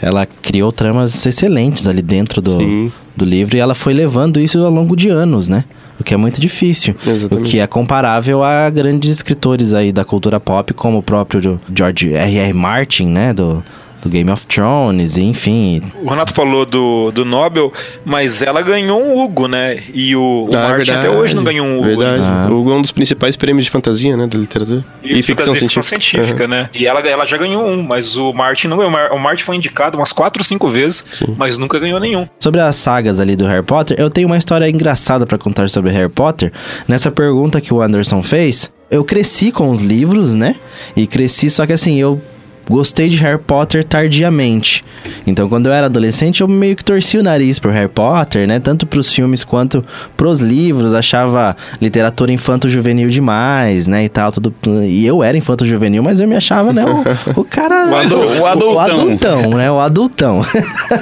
[0.01, 2.93] ela criou tramas excelentes ali dentro do, Sim.
[3.17, 5.65] do livro e ela foi levando isso ao longo de anos, né?
[6.03, 6.97] O que é muito difícil.
[7.07, 7.49] Exatamente.
[7.49, 12.12] O que é comparável a grandes escritores aí da cultura pop, como o próprio George
[12.12, 12.53] R.R.
[12.53, 13.33] Martin, né?
[13.33, 13.65] Do,
[14.03, 15.81] do Game of Thrones, enfim.
[16.03, 17.73] O Renato falou do, do Nobel,
[18.05, 19.79] mas ela ganhou um Hugo, né?
[19.95, 21.85] E o, o Ah, Martin até verdade, hoje não ganhou um Hugo.
[21.87, 22.23] Verdade.
[22.27, 22.49] Ah.
[22.51, 24.85] O Hugo é um dos principais prêmios de fantasia, né, da literatura.
[25.05, 26.01] Isso, e ficção científica.
[26.01, 26.69] científica, né?
[26.75, 28.91] E ela, ela já ganhou um, mas o Martin não ganhou.
[28.91, 31.05] O Mar- O Martin foi indicado umas quatro ou cinco vezes,
[31.37, 32.27] mas nunca ganhou nenhum.
[32.41, 35.91] Sobre as sagas ali do Harry Potter, eu tenho uma história engraçada pra contar sobre
[35.93, 36.53] Harry Potter.
[36.88, 40.57] Nessa pergunta que o Anderson fez, eu cresci com os livros, né?
[40.97, 42.21] E cresci, só que assim, eu
[42.68, 44.85] gostei de Harry Potter tardiamente.
[45.27, 48.59] Então, quando eu era adolescente, eu meio que torci o nariz pro Harry Potter, né?
[48.59, 49.85] Tanto pros filmes quanto
[50.16, 50.94] pros livros.
[50.94, 54.05] Achava literatura infanto-juvenil demais, né?
[54.05, 54.55] E tal, tudo.
[54.85, 56.85] E eu era infanto-juvenil, mas eu me achava, né?
[56.85, 57.90] O, o cara.
[57.90, 58.75] O adu- o adultão.
[58.75, 59.70] O adultão, né?
[59.70, 60.40] O adultão.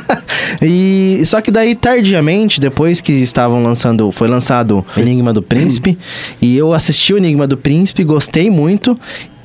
[0.63, 5.99] e só que daí tardiamente, depois que estavam lançando, foi lançado Enigma do Príncipe,
[6.41, 8.99] e eu assisti o Enigma do Príncipe, gostei muito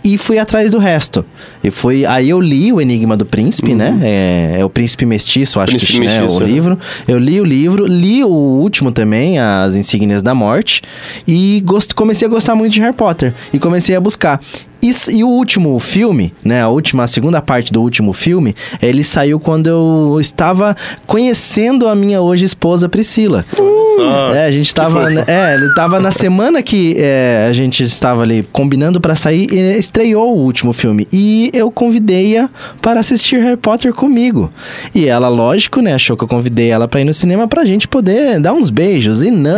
[0.06, 1.26] e fui atrás do resto.
[1.63, 4.00] E foi aí eu li o Enigma do Príncipe, né?
[4.04, 6.80] É, é o Príncipe Mestiço, acho Príncipe que né, Mestiço, o livro.
[7.08, 10.84] Eu li o livro, li o último também, As Insígnias da Morte,
[11.28, 14.39] e gost, comecei a gostar muito de Harry Potter e comecei a buscar.
[14.86, 16.62] E, e o último filme, né?
[16.62, 20.76] A última, a segunda parte do último filme, ele saiu quando eu estava
[21.08, 23.43] conhecendo a minha hoje esposa Priscila.
[23.56, 24.34] Só.
[24.36, 25.10] É, a gente tava.
[25.10, 29.48] né, É, ele tava na semana que é, a gente estava ali combinando pra sair
[29.52, 31.08] e estreou o último filme.
[31.12, 32.50] E eu convidei-a
[32.82, 34.52] para assistir Harry Potter comigo.
[34.93, 37.88] E ela, lógico, né, achou que eu convidei ela pra ir no cinema pra gente
[37.88, 39.21] poder dar uns beijos.
[39.21, 39.56] E não.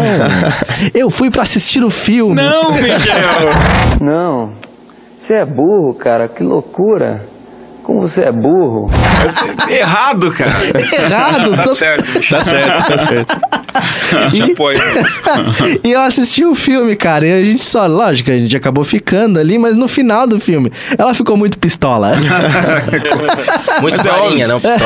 [0.94, 2.36] eu fui pra assistir o filme.
[2.36, 3.50] Não, Michel!
[4.00, 4.52] Não.
[5.18, 6.28] Você é burro, cara.
[6.28, 7.26] Que loucura.
[7.84, 8.88] Como você é burro.
[9.70, 10.52] Errado, cara.
[10.76, 11.56] Errado.
[11.56, 12.38] Tá tô- certo, Michel.
[12.38, 13.38] Tá certo, tá certo.
[14.52, 14.80] Apoio.
[15.84, 17.28] e eu assisti o filme, cara.
[17.28, 20.72] E a gente só, lógico, a gente acabou ficando ali, mas no final do filme,
[20.98, 22.14] ela ficou muito pistola.
[23.82, 24.80] Muito Mas é não pistola.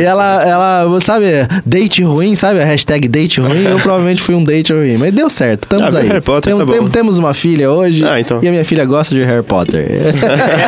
[0.00, 1.26] e ela, ela, sabe,
[1.64, 2.60] date ruim, sabe?
[2.60, 3.64] A hashtag date ruim.
[3.64, 4.96] Eu provavelmente fui um date ruim.
[4.96, 6.08] Mas deu certo, estamos Ah, aí.
[6.08, 6.72] Harry Potter, Tem- tá bom.
[6.72, 8.04] tem- temos uma filha hoje.
[8.06, 8.40] Ah, então.
[8.42, 9.86] E a minha filha gosta de Harry Potter.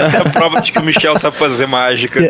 [0.01, 2.21] Essa é a prova de que o Michel sabe fazer mágica.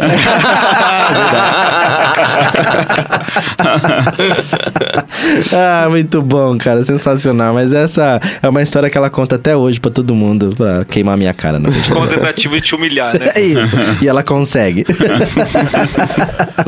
[5.53, 6.83] Ah, muito bom, cara.
[6.83, 7.55] Sensacional.
[7.55, 11.17] Mas essa é uma história que ela conta até hoje pra todo mundo, pra queimar
[11.17, 12.09] minha cara na frente Com dela.
[12.09, 13.33] tentativa de te humilhar, né?
[13.35, 13.77] É isso.
[14.03, 14.85] E ela consegue.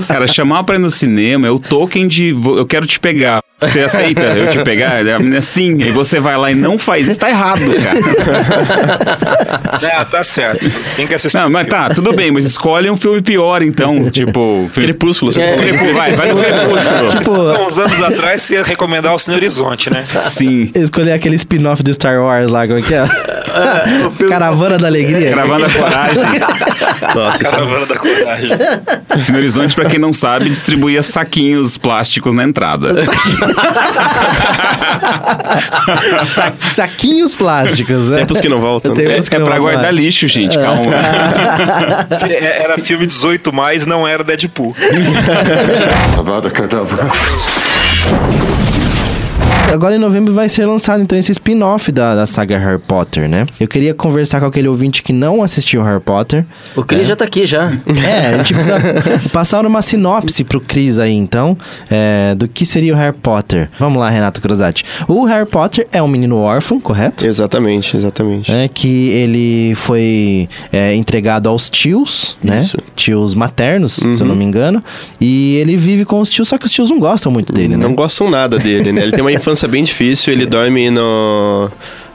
[0.08, 3.40] Cara, chamar pra ir no cinema é o token de eu quero te pegar.
[3.60, 5.00] Você aceita eu te pegar?
[5.00, 5.76] A menina, sim.
[5.80, 8.00] E você vai lá e não faz isso, tá errado, cara.
[10.00, 10.70] Ah, tá certo.
[10.96, 11.36] Tem que assistir.
[11.36, 14.10] Não, mas tá, tudo bem, mas escolhe um filme pior, então.
[14.10, 14.70] Tipo.
[14.72, 15.32] Crepúsculo.
[15.38, 15.56] É.
[15.92, 17.08] Vai, vai no Crepúsculo.
[17.08, 20.04] tipo, uns anos atrás, você ia recomendar o Cine Horizonte, né?
[20.24, 20.70] Sim.
[20.74, 23.04] escolher aquele spin-off do Star Wars lá, como é que é?
[24.28, 25.30] Caravana da Alegria.
[25.30, 26.22] Gravando a coragem.
[27.14, 28.50] Nossa, é- Caravana da Coragem.
[29.18, 32.94] Cine Horizonte, pra quem não sabe, distribuía saquinhos plásticos na entrada.
[36.26, 38.18] Sa- saquinhos plásticos, né?
[38.18, 38.94] Tempos que não voltam.
[38.94, 39.04] né?
[39.04, 40.80] É, Tempos que é não pra vão guardar lixo, gente, calma.
[42.28, 44.74] É- Era filme 18, mais não era Deadpool.
[46.18, 47.10] Avada Kedavra.
[49.70, 53.46] Agora em novembro vai ser lançado então esse spin-off da, da saga Harry Potter, né?
[53.60, 56.44] Eu queria conversar com aquele ouvinte que não assistiu Harry Potter.
[56.74, 57.72] O Cris já tá aqui já.
[58.04, 58.78] É, a gente precisa
[59.32, 61.56] passar uma sinopse pro Cris aí, então,
[61.88, 63.70] é, do que seria o Harry Potter.
[63.78, 64.84] Vamos lá, Renato Cruzati.
[65.06, 67.24] O Harry Potter é um menino órfão, correto?
[67.24, 68.50] Exatamente, exatamente.
[68.50, 72.58] É que ele foi é, entregado aos tios, né?
[72.58, 72.76] Isso.
[72.96, 74.82] Tios maternos, se eu não me engano.
[75.20, 77.86] E ele vive com os tios, só que os tios não gostam muito dele, né?
[77.86, 79.02] Não gostam nada dele, né?
[79.02, 81.70] Ele tem uma infância bem difícil, ele dorme no,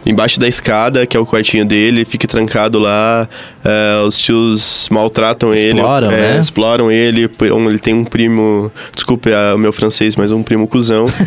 [0.05, 3.27] embaixo da escada, que é o quartinho dele, fica trancado lá.
[3.63, 6.21] é, os tios maltratam Exploram, ele.
[6.21, 6.39] é, né?
[6.39, 7.27] Exploram ele.
[7.27, 8.71] p- um- Ele tem um primo.
[8.93, 11.05] Desculpe o meu francês, mas um primo cuzão.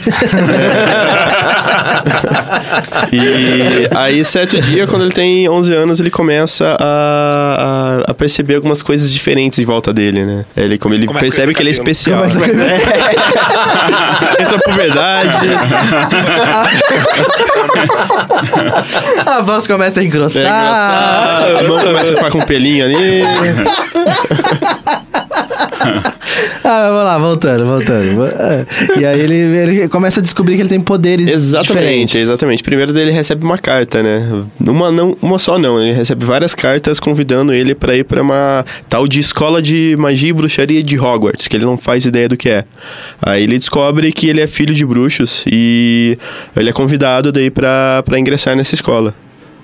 [3.13, 8.57] E aí, certo dia, quando ele tem 11 anos, ele começa a, a, a perceber
[8.57, 10.45] algumas coisas diferentes em volta dele, né?
[10.57, 12.25] Ele, como ele Começa percebe que ele é especial.
[12.25, 12.29] É.
[14.43, 15.39] Entra por verdade.
[19.27, 20.43] A voz começa a É engrossar.
[20.43, 21.59] engraçado.
[21.59, 23.23] A mão começa a ficar com um pelinho ali.
[26.65, 28.25] Ah, vamos lá, voltando, voltando.
[28.27, 28.67] É.
[29.01, 32.17] E aí ele, ele começa a descobrir que ele tem poderes Exatamente, diferentes.
[32.17, 32.63] exatamente.
[32.63, 34.45] Primeiro ele recebe uma carta, né?
[34.61, 38.65] Uma, não, uma só não, ele recebe várias cartas convidando ele pra ir pra uma
[38.89, 42.37] tal de escola de magia e bruxaria de Hogwarts, que ele não faz ideia do
[42.37, 42.65] que é.
[43.23, 46.19] Aí ele descobre que ele é filho de bruxos e
[46.57, 49.15] ele é convidado daí pra ingressar nessa escola.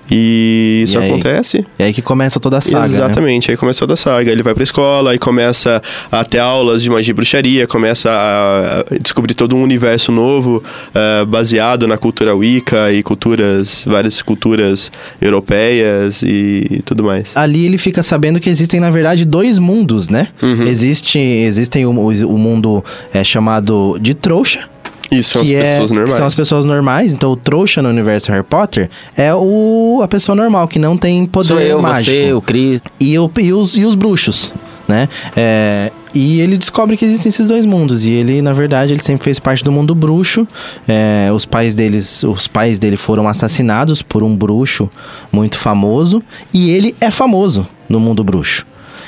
[0.09, 1.09] E isso E aí?
[1.09, 1.65] acontece.
[1.79, 2.85] É aí que começa toda a saga, né?
[2.85, 4.31] Exatamente, aí começa toda a saga.
[4.31, 8.97] Ele vai pra escola, aí começa a ter aulas de magia e bruxaria, começa a
[9.01, 10.63] descobrir todo um universo novo,
[10.93, 17.35] eh, baseado na cultura Wicca e culturas, várias culturas europeias e tudo mais.
[17.35, 20.27] Ali ele fica sabendo que existem, na verdade, dois mundos, né?
[20.41, 20.63] Uhum.
[20.67, 24.69] Existe, existem o, o- o mundo é, chamado de trouxa,
[25.11, 26.17] Isso, são as é, pessoas que normais.
[26.17, 27.13] são as pessoas normais.
[27.13, 31.25] Então, o trouxa no universo Harry Potter é o, a pessoa normal, que não tem
[31.25, 32.15] poder Sou eu, mágico.
[32.15, 32.81] você, o Cris.
[32.99, 34.53] e, o, e, os, e os bruxos,
[34.87, 35.07] né?
[35.35, 38.05] É, e ele descobre que existem esses dois mundos.
[38.05, 40.47] E ele, na verdade, ele sempre fez parte do mundo bruxo.
[40.87, 44.89] É, os pais deles, os pais dele foram assassinados por um bruxo
[45.29, 46.23] muito famoso.
[46.53, 48.65] E ele é famoso no mundo bruxo.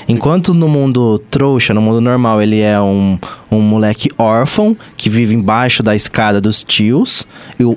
[0.08, 3.20] Enquanto no mundo trouxa, no mundo normal, ele é um,
[3.52, 7.28] um moleque órfão que vive embaixo da escada dos tios,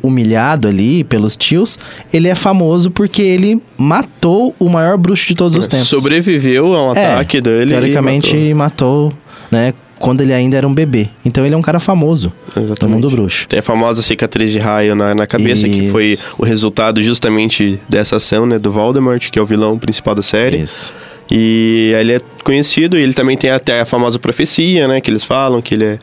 [0.02, 1.78] humilhado ali pelos tios,
[2.12, 5.88] ele é famoso porque ele matou o maior bruxo de todos os tempos.
[5.88, 7.70] Sobreviveu a um É, ataque dele.
[7.72, 9.12] e Teoricamente matou.
[9.50, 9.74] né?
[9.98, 11.10] Quando ele ainda era um bebê.
[11.26, 12.62] Então ele é um cara famoso matou.
[12.64, 12.94] Exatamente.
[12.94, 13.46] mundo bruxo.
[13.48, 15.90] Tem a famosa cicatriz de raio na, na cabeça, que Isso.
[15.92, 18.58] foi o resultado justamente dessa ação, né?
[18.58, 20.56] Do Voldemort, que é o vilão principal da série.
[20.62, 20.94] Isso.
[21.30, 25.00] E ele é conhecido, e ele também tem até a famosa profecia, né?
[25.00, 25.98] Que eles falam que ele é.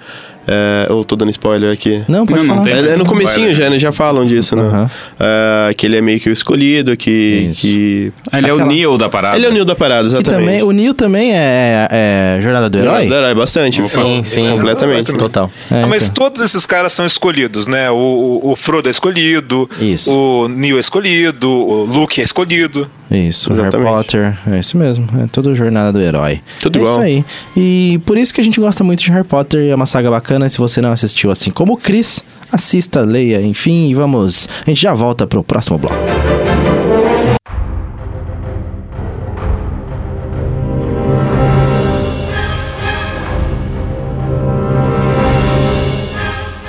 [0.47, 2.01] é eu tô dando spoiler aqui.
[2.07, 2.63] Não, pode Não, não falar.
[2.65, 2.73] tem.
[2.73, 3.07] É, é no Spoiler.
[3.07, 3.77] comecinho já, né?
[3.77, 4.89] Já falam disso, né?
[5.19, 7.51] É, que ele é meio que o escolhido, que...
[7.55, 8.13] Que...
[8.31, 9.35] Ele é o Aquela- Neo da parada.
[9.35, 10.45] Ele é o Neo da parada, exatamente.
[10.45, 13.07] também, o Neo também é, é Jornada do Herói?
[13.07, 13.83] Do herói, bastante.
[13.89, 14.49] Sim, sim.
[14.51, 15.11] Completamente.
[15.13, 15.51] Total.
[15.69, 16.23] É, Ah, mas então.
[16.29, 17.91] todos esses caras são escolhidos, né?
[17.91, 17.95] O,
[18.43, 20.15] o, o Frodo é escolhido, Isso.
[20.17, 22.89] o Neil é escolhido, o Luke é escolhido.
[23.09, 23.89] Isso, Harry Exatamente.
[23.89, 26.41] Potter, é isso mesmo, é tudo Jornada do Herói.
[26.59, 26.95] Tudo é igual.
[26.95, 27.25] isso aí.
[27.55, 30.49] E por isso que a gente gosta muito de Harry Potter, é uma saga bacana,
[30.49, 34.81] se você não assistiu assim como o Chris, assista, leia, enfim, e vamos, a gente
[34.81, 35.95] já volta pro próximo bloco.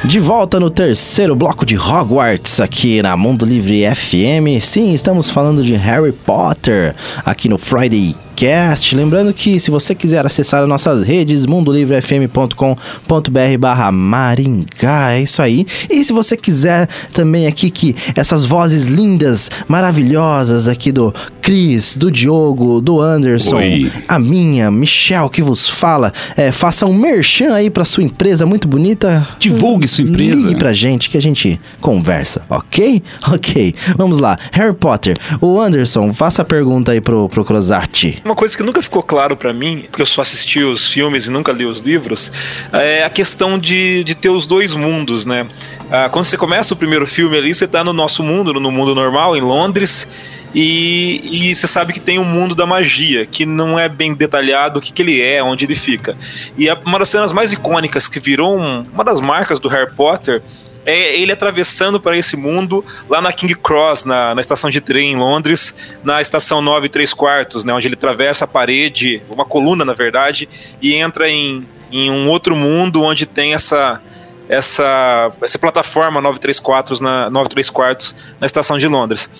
[0.09, 4.59] De volta no terceiro bloco de Hogwarts aqui na Mundo Livre FM.
[4.59, 8.17] Sim, estamos falando de Harry Potter aqui no Friday
[8.95, 15.67] Lembrando que se você quiser acessar as nossas redes, mundolivrefm.com.br barra Maringá, é isso aí.
[15.91, 22.11] E se você quiser também aqui que essas vozes lindas, maravilhosas aqui do Cris, do
[22.11, 23.91] Diogo, do Anderson, Oi.
[24.07, 28.69] a minha, Michel, que vos fala, é, faça um merchan aí pra sua empresa muito
[28.69, 29.27] bonita.
[29.41, 30.49] Divulgue sua empresa.
[30.49, 33.03] Ligue pra gente que a gente conversa, ok?
[33.39, 34.37] Ok, vamos lá.
[34.53, 38.21] Harry Potter, o Anderson, faça a pergunta aí pro, pro Crozati.
[38.29, 41.31] Uma coisa que nunca ficou claro pra mim, porque eu só assisti os filmes e
[41.31, 42.31] nunca li os livros,
[42.75, 45.49] é a questão de, de ter os dois mundos, né?
[45.91, 48.95] Ah, quando você começa o primeiro filme ali, você tá no nosso mundo, no mundo
[48.95, 50.07] normal, em Londres,
[50.55, 54.79] e, e você sabe que tem um mundo da magia, que não é bem detalhado
[54.79, 56.15] o que, que ele é, onde ele fica.
[56.59, 60.43] E uma das cenas mais icônicas que virou um- uma das marcas do Harry Potter
[60.89, 65.13] é ele atravessando para esse mundo lá na King Cross, na, na estação de trem
[65.13, 69.45] em Londres, na estação 9 e 3 quartos, né, onde ele atravessa a parede, uma
[69.45, 70.49] coluna na verdade,
[70.81, 74.01] e entra em, em um outro mundo onde tem essa
[74.49, 79.31] essa, essa plataforma 9 3 quartos na 9 3 quartos na estação de Londres.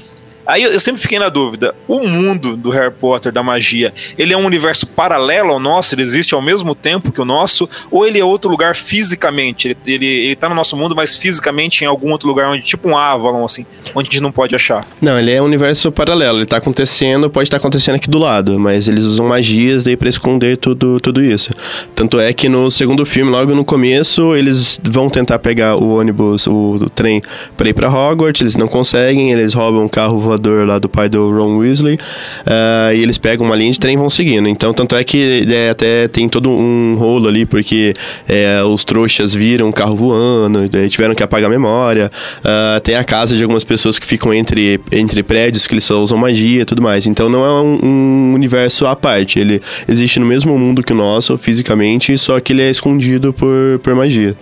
[0.49, 4.37] Aí eu, sempre fiquei na dúvida: o mundo do Harry Potter, da magia, ele é
[4.37, 5.95] um universo paralelo ao nosso?
[5.95, 7.69] Ele existe ao mesmo tempo que o nosso?
[7.91, 9.69] Ou ele é outro lugar fisicamente?
[9.69, 12.89] Ele, ele, ele tá no nosso mundo, mas fisicamente em algum outro lugar, onde tipo
[12.89, 14.87] um Avalon, assim, onde a gente não pode achar?
[15.03, 16.39] Não, ele é um universo paralelo.
[16.39, 20.09] Ele tá acontecendo, pode estar acontecendo aqui do lado, mas eles usam magias daí pra
[20.09, 21.51] esconder tudo, tudo isso.
[21.95, 26.47] Tanto é que no segundo filme, logo no começo, eles vão tentar pegar o ônibus,
[26.47, 27.21] o, o trem
[27.55, 31.09] pra ir pra Hogwarts, eles não conseguem, eles roubam um carro voador lá do pai
[31.09, 31.99] do Ron Weasley,
[32.47, 34.49] ah, e eles pegam uma linha de trem e vão seguindo.
[34.49, 37.95] Então, tanto é que é, até tem todo um rolo ali, porque
[38.29, 42.11] é, os trouxas viram um carro voando, daí tiveram que apagar a memória.
[42.45, 46.03] Ah, tem a casa de algumas pessoas que ficam entre, entre prédios, que eles só
[46.03, 47.07] usam magia e tudo mais.
[47.07, 49.39] Então, não é um, um universo à parte.
[49.39, 53.81] Ele existe no mesmo mundo que o nosso, fisicamente, só que ele é escondido por,
[53.83, 54.37] por magia.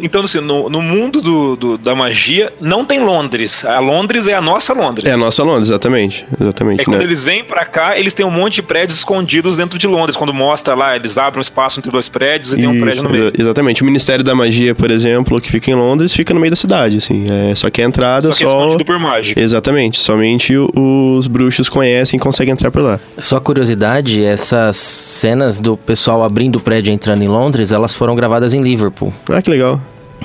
[0.00, 3.64] Então, assim, no, no mundo do, do- da magia, não tem Londres.
[3.64, 5.04] A Londres é a nossa Londres.
[5.04, 6.24] É a nossa Londres, exatamente.
[6.40, 6.80] Exatamente.
[6.82, 7.04] É quando né?
[7.04, 10.16] eles vêm pra cá, eles têm um monte de prédios escondidos dentro de Londres.
[10.16, 13.02] Quando mostra lá, eles abrem um espaço entre dois prédios e tem um Isso, prédio
[13.02, 13.24] no meio.
[13.28, 13.82] exa- Exatamente.
[13.82, 16.98] O Ministério da Magia, por exemplo, que fica em Londres, fica no meio da cidade,
[16.98, 17.26] assim.
[17.50, 18.58] É, só que a entrada Só que é só.
[18.60, 19.40] escondido por mágica.
[19.40, 19.98] Exatamente.
[19.98, 23.00] Somente os bruxos conhecem e conseguem entrar por lá.
[23.18, 28.14] Só curiosidade, essas cenas do pessoal abrindo o prédio e entrando em Londres, elas foram
[28.14, 29.12] gravadas em Liverpool.
[29.28, 29.80] Ah, que legal.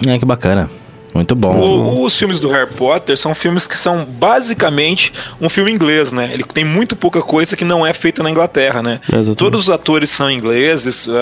[0.08, 0.70] É, que bacana.
[1.14, 1.56] Muito bom.
[1.56, 6.30] O- os filmes do Harry Potter são filmes que são basicamente um filme inglês, né?
[6.34, 9.00] Ele tem muito pouca coisa que não é feita na Inglaterra, né?
[9.08, 9.38] Exatamente.
[9.38, 11.14] Todos os atores são ingleses, a,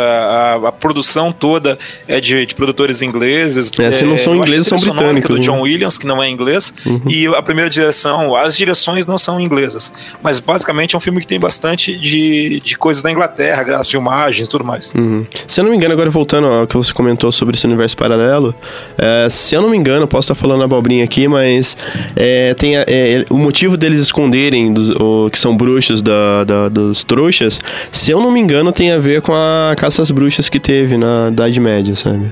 [0.63, 1.77] a- a produção toda
[2.07, 3.71] é de, de produtores ingleses.
[3.79, 5.61] É, se não são acho que ingleses, são é britânicos, do John né?
[5.63, 6.73] Williams, que não é inglês,
[7.07, 9.91] e a primeira direção, as direções não são inglesas.
[10.23, 14.47] Mas basicamente é um filme que tem bastante de, de coisas da Inglaterra, as filmagens
[14.47, 14.93] e tudo mais.
[14.95, 15.25] Uhum.
[15.47, 18.55] Se eu não me engano, agora voltando ao que você comentou sobre esse universo paralelo,
[18.97, 21.75] é, se eu não me engano, posso estar falando abobrinha aqui, mas
[22.15, 26.69] é, tem a- é, o motivo deles esconderem dos- o, que são bruxos da, da-
[26.69, 27.59] dos trouxas,
[27.91, 30.97] se eu não me engano, tem a ver com a caça às bruxas que teve
[30.97, 32.31] na Idade Média, sabe?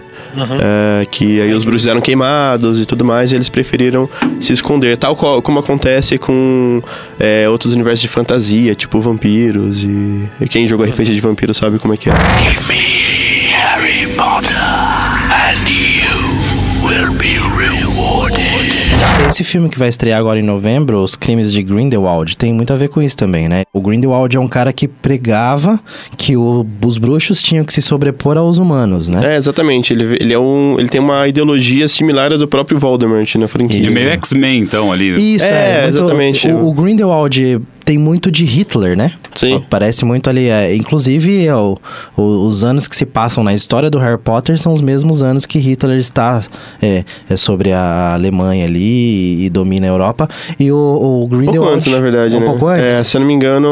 [0.62, 4.08] É, que aí os bruxos eram queimados e tudo mais, e eles preferiram
[4.40, 6.82] se esconder, tal qual, como acontece com
[7.20, 11.80] é, outros universos de fantasia, tipo vampiros, e, e quem jogou RPG de vampiro sabe
[11.80, 12.14] como é que é.
[13.52, 14.56] Harry Potter,
[19.30, 22.76] Esse filme que vai estrear agora em novembro, Os Crimes de Grindelwald, tem muito a
[22.76, 23.62] ver com isso também, né?
[23.72, 25.80] O Grindelwald é um cara que pregava
[26.18, 29.36] que o- os bruxos tinham que se sobrepor aos humanos, né?
[29.36, 29.94] É, exatamente.
[29.94, 33.88] Ele, ele, é um, ele tem uma ideologia similar à do próprio Voldemort na franquia.
[33.88, 35.36] É meio X-Men, então, ali.
[35.36, 36.48] Isso, é, É, muito- exatamente.
[36.48, 39.14] O, o Grindelwald tem muito de Hitler, né?
[39.34, 39.64] Sim.
[39.68, 40.48] Parece muito ali.
[40.48, 41.76] é, inclusive, é, o-
[42.16, 45.48] o- os anos que se passam na história do Harry Potter são os mesmos anos
[45.48, 46.40] que Hitler está
[46.80, 50.30] é, é sobre a Alemanha ali e, domina a Europa.
[50.60, 51.58] E o, o Um Grindelwald.
[51.58, 52.46] pouco antes, na verdade, um né?
[52.46, 52.86] pouco antes.
[52.86, 53.68] É, se eu não me engano,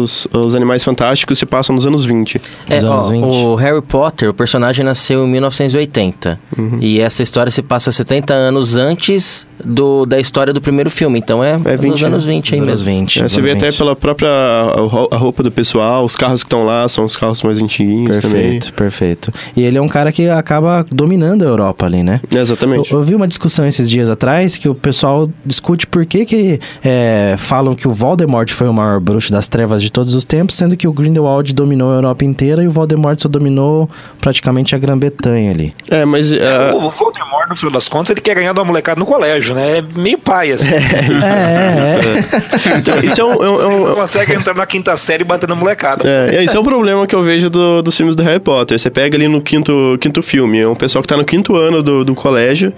[0.00, 2.40] os, os Animais Fantásticos se passam nos anos 20.
[2.68, 3.24] É, Dos anos ó, 20.
[3.24, 6.38] o Harry Potter, o personagem nasceu em 1980.
[6.56, 6.78] Uhum.
[6.80, 11.18] E essa história se passa 70 anos antes do, da história do primeiro filme.
[11.18, 12.32] Então é, É 20, nos anos né?
[12.34, 13.00] 20 aí Nos anos mesmo.
[13.00, 13.18] 20.
[13.18, 13.78] É, nos você vê até 20.
[13.78, 17.16] pela própria a ro- a roupa do pessoal, os carros que estão lá são os
[17.16, 19.32] carros mais antiguinhos Perfeito, perfeito.
[19.56, 22.20] E ele é um cara que acaba dominando a Europa ali, né?
[22.28, 22.40] também.
[22.42, 22.92] Exatamente.
[22.92, 26.60] Eu, eu vi uma discussão esses dias atrás que o pessoal discute por que, que
[26.84, 30.56] é, falam que o Voldemort foi o maior bruxo das trevas de todos os tempos,
[30.56, 33.88] sendo que o Grindelwald dominou a Europa inteira e o Voldemort só dominou
[34.20, 35.74] praticamente a Grã-Bretanha ali.
[35.90, 39.06] É, mas é, O Voldemort, no final das contas, ele quer ganhar uma molecada no
[39.06, 39.78] colégio, né?
[39.78, 40.68] É meio pai, assim.
[41.22, 44.96] É, é, então, isso é um, é um- é um- Não consegue entrar na quinta
[44.96, 46.02] série bater na molecada.
[46.08, 48.78] É, esse é o problema que eu vejo do- dos filmes do Harry Potter.
[48.78, 51.82] Você pega ali no quinto, quinto filme, é um pessoal que tá no quinto ano
[51.82, 52.72] do, do colégio.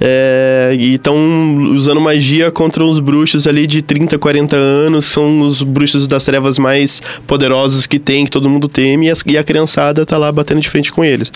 [0.00, 1.16] É, e estão
[1.74, 6.24] usando magia contra os bruxos ali de 30, 40 anos, que são os bruxos das
[6.24, 10.18] trevas mais poderosos que tem, que todo mundo teme, e, as- e a criançada tá
[10.18, 11.32] lá batendo de frente com eles.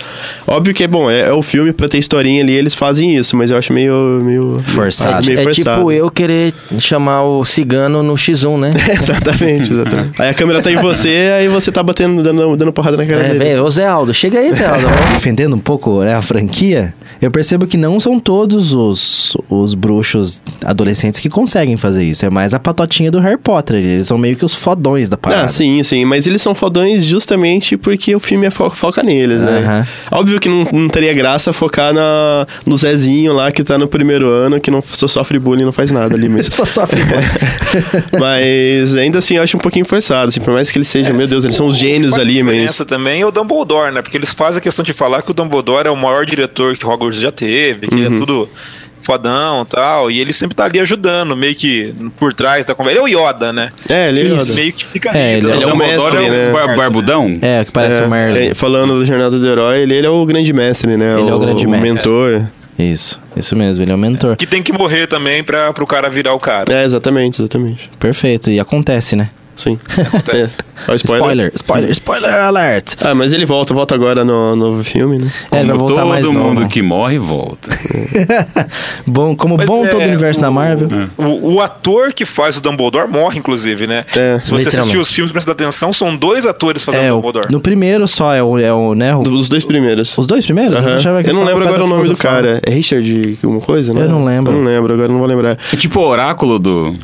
[0.46, 3.36] Óbvio que é bom, é, é o filme pra ter historinha ali, eles fazem isso,
[3.36, 3.92] mas eu acho meio.
[4.24, 5.26] meio Forçado.
[5.26, 5.78] meio É forçado.
[5.78, 8.70] tipo eu querer chamar o cigano no X1, né?
[8.92, 10.20] exatamente, exatamente.
[10.20, 13.22] Aí a câmera tá em você, aí você tá batendo, dando, dando porrada na cara
[13.24, 13.38] É, dele.
[13.44, 14.86] vem, ô Zé Aldo, chega aí, Zé Aldo.
[15.14, 20.42] defendendo um pouco né, a franquia, eu percebo que não são todos os, os bruxos
[20.64, 22.24] adolescentes que conseguem fazer isso.
[22.24, 23.76] É mais a patotinha do Harry Potter.
[23.76, 25.44] Eles são meio que os fodões da parada.
[25.44, 26.04] Ah, sim, sim.
[26.04, 29.86] Mas eles são fodões justamente porque o filme é fo- foca neles, né?
[30.10, 34.28] Óbvio que não, não teria graça focar na, no Zezinho lá que tá no primeiro
[34.28, 36.52] ano, que não só sofre bullying e não faz nada ali mesmo.
[36.58, 37.00] Só sofre
[38.18, 41.26] mas ainda assim eu acho um pouquinho forçado, assim, por mais que eles sejam, meu
[41.26, 42.52] Deus, eles são os gênios ali, mas.
[42.54, 44.02] diferença também é o Dumbledore, né?
[44.02, 46.86] Porque eles fazem a questão de falar que o Dumbledore é o maior diretor que
[46.86, 48.14] Hogwarts já teve, que Uhum.
[48.16, 48.37] é tudo
[49.00, 53.00] fodão e tal, e ele sempre tá ali ajudando, meio que por trás da conversa.
[53.00, 53.70] Ele é o Yoda, né?
[53.88, 54.52] É, ele é Yoda.
[54.54, 56.52] Meio que fica É, ele é o Dumbledore mestre, é o né?
[56.52, 57.38] Bar- Barbudão?
[57.40, 58.48] É, que parece É, o Merlin.
[58.48, 61.18] é, falando do Jornada do Herói, ele, ele é o grande mestre, né?
[61.18, 61.90] Ele é o grande mestre.
[61.90, 62.46] mentor.
[62.78, 64.36] Isso, isso mesmo, ele é o mentor.
[64.36, 66.72] Que tem que morrer também pra, pro cara virar o cara.
[66.72, 67.90] É, exatamente, exatamente.
[67.98, 69.30] Perfeito, e acontece, né?
[69.58, 69.76] Sim.
[70.06, 70.58] Acontece.
[70.60, 70.92] É.
[70.92, 72.94] Ó, Spoiler, spoiler, spoiler alert!
[73.00, 75.28] Ah, mas ele volta, volta agora no novo filme, né?
[75.50, 77.68] É, ele vai Como voltar todo mais mundo que morre, volta.
[79.06, 80.88] bom, como Mas bom é, todo o universo da Marvel.
[81.16, 84.04] O, o ator que faz o Dumbledore morre, inclusive, né?
[84.16, 87.16] É, Se você assistir os filmes e prestar atenção, são dois atores fazendo É, o
[87.16, 87.48] o, Dumbledore.
[87.52, 89.14] no primeiro só é o, é o né?
[89.14, 90.16] o- Os dois primeiros.
[90.16, 90.78] os dois primeiros?
[90.78, 92.60] Achava que Eu não lembro o agora o nome do cara.
[92.64, 94.02] É Richard alguma coisa, né?
[94.04, 94.52] Eu não lembro.
[94.52, 95.58] Eu não lembro, agora não vou lembrar.
[95.72, 96.94] É tipo o oráculo do,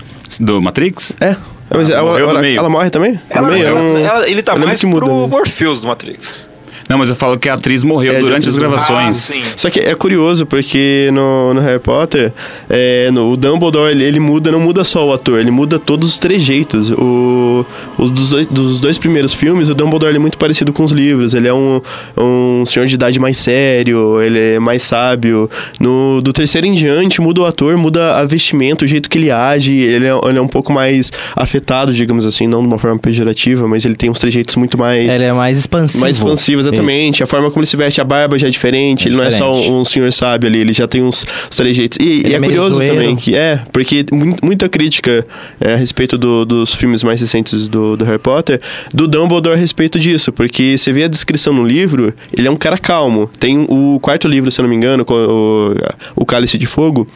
[0.40, 1.16] do Matrix?
[1.20, 1.36] É.
[1.74, 3.20] É, Mas ela, ela- ela morre também?
[3.28, 3.66] Ela- no meio?
[3.66, 5.28] ela- não- ela- ele tá mais pro.
[5.28, 6.46] Morpheus do Matrix.
[6.88, 9.16] Não, mas eu falo que a atriz morreu É, durante as gravações.
[9.16, 9.42] sim.
[9.56, 12.32] Só que é curioso, porque no, no Harry Potter,
[12.68, 16.08] é, no, o Dumbledore, ele, ele muda, não muda só o ator, ele muda todos
[16.08, 16.90] os trejeitos.
[16.90, 17.64] O,
[17.96, 20.92] os dos, dois, dos dois primeiros filmes, o Dumbledore ele é muito parecido com os
[20.92, 21.32] livros.
[21.34, 21.80] Ele é um,
[22.18, 25.48] um senhor de idade mais sério, ele é mais sábio.
[25.80, 29.30] No, do terceiro em diante, muda o ator, muda a vestimenta, o jeito que ele
[29.30, 29.72] age.
[29.74, 33.66] Ele é, ele é um pouco mais afetado, digamos assim, não de uma forma pejorativa,
[33.66, 35.08] mas ele tem uns trejeitos muito mais...
[35.08, 36.00] Ele é mais expansivo.
[36.00, 36.73] Mais expansivo, exatamente.
[37.22, 39.04] A forma como ele se veste, a barba já é diferente.
[39.06, 39.70] É ele não é só diferente.
[39.72, 41.98] um, um senhor sábio ali, ele já tem uns, uns trejeitos.
[42.00, 42.94] E, e é é curioso zoeiro.
[42.94, 45.24] também que é, porque mu- muita crítica
[45.60, 48.60] é, a respeito do- dos filmes mais recentes do, do Harry Potter,
[48.92, 52.56] do Dumbledore a respeito disso, porque você vê a descrição no livro, ele é um
[52.56, 53.30] cara calmo.
[53.38, 55.74] Tem o quarto livro, se eu não me engano, o,
[56.16, 57.06] o Cálice de Fogo,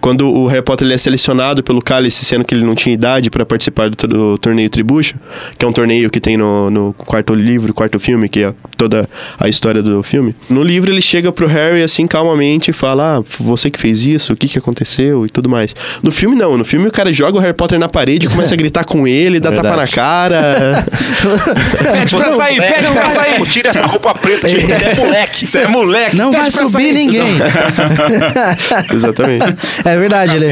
[0.00, 3.30] quando o Harry Potter ele é selecionado pelo Cálice, sendo que ele não tinha idade
[3.30, 5.14] para participar do, do torneio Tribucho,
[5.56, 9.07] que é um torneio que tem no, no quarto livro, quarto filme, que é toda
[9.38, 10.34] a história do filme.
[10.48, 14.32] No livro ele chega pro Harry assim calmamente e fala: Ah, você que fez isso,
[14.32, 15.74] o que que aconteceu e tudo mais.
[16.02, 18.54] No filme não, no filme o cara joga o Harry Potter na parede e começa
[18.54, 20.84] a gritar com ele, dá tapa na cara.
[21.92, 23.48] Pede pra sair, pede pra sair.
[23.48, 24.72] Tira essa roupa preta, gente.
[24.72, 25.46] É moleque.
[25.46, 26.16] Você é moleque.
[26.16, 26.92] Não pede vai pra subir sair.
[26.92, 27.36] ninguém.
[28.92, 29.44] Exatamente.
[29.84, 30.46] É verdade, ele.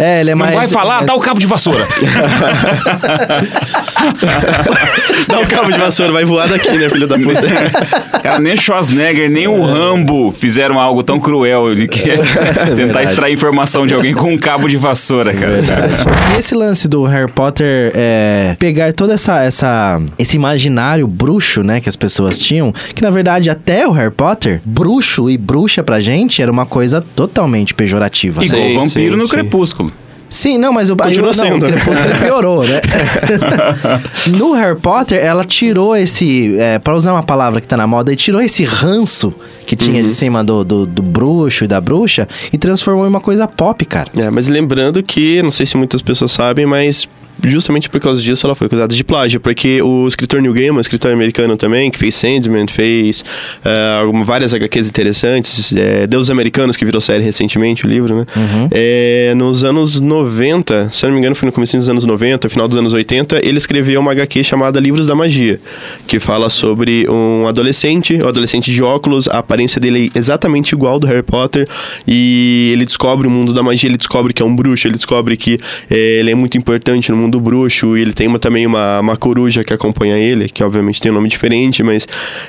[0.00, 0.54] É, ele é Não mais.
[0.54, 1.86] vai falar, dá o cabo de vassoura.
[5.28, 7.40] Dá o cabo de vassoura, vai voar daqui, né, filho da puta?
[8.22, 12.02] Cara, nem o Schwarzenegger, nem o Rambo fizeram algo tão cruel de que
[12.74, 15.60] tentar extrair informação de alguém com um cabo de vassoura, cara.
[16.34, 21.80] E esse lance do Harry Potter é pegar todo essa, essa, esse imaginário bruxo, né,
[21.80, 26.00] que as pessoas tinham, que na verdade até o Harry Potter, bruxo e bruxa pra
[26.00, 28.44] gente era uma coisa totalmente pejorativa.
[28.44, 29.30] Igual Sim, o vampiro sim, no sim.
[29.30, 29.92] crepúsculo.
[30.34, 31.64] Sim, não, mas o, aí, Continua não, sendo.
[31.64, 32.80] o Crepúsculo piorou, né?
[34.36, 38.12] no Harry Potter, ela tirou esse, é, para usar uma palavra que tá na moda,
[38.12, 39.32] e tirou esse ranço
[39.64, 40.08] que tinha Uhum.
[40.08, 43.84] de cima do, do, do bruxo e da bruxa e transformou em uma coisa pop,
[43.84, 44.10] cara.
[44.16, 47.08] É, mas lembrando que, não sei se muitas pessoas sabem, mas
[47.48, 51.12] justamente por causa disso ela foi acusada de plágio, porque o escritor Neil Gaiman, escritor
[51.12, 53.24] americano também, que fez Sandman, fez
[54.00, 58.26] alguma- várias HQs interessantes, eh, Deus Americanos, que virou série recentemente, o livro, né?
[58.70, 62.66] Eh, nos anos 90, se não me engano foi no começo dos anos 90, final
[62.68, 65.60] dos anos 80, ele escreveu uma HQ chamada Livros da Magia,
[66.06, 70.94] que fala sobre um adolescente, um adolescente de óculos, a aparência dele é exatamente igual
[70.94, 71.66] ao do Harry Potter,
[72.06, 75.36] e ele descobre o mundo da magia, ele descobre que é um bruxo, ele descobre
[75.36, 75.58] que
[75.90, 79.16] eh, ele é muito importante no mundo bruxo, e ele tem uma, também uma, uma
[79.16, 82.06] coruja que acompanha ele, que obviamente tem um nome diferente, mas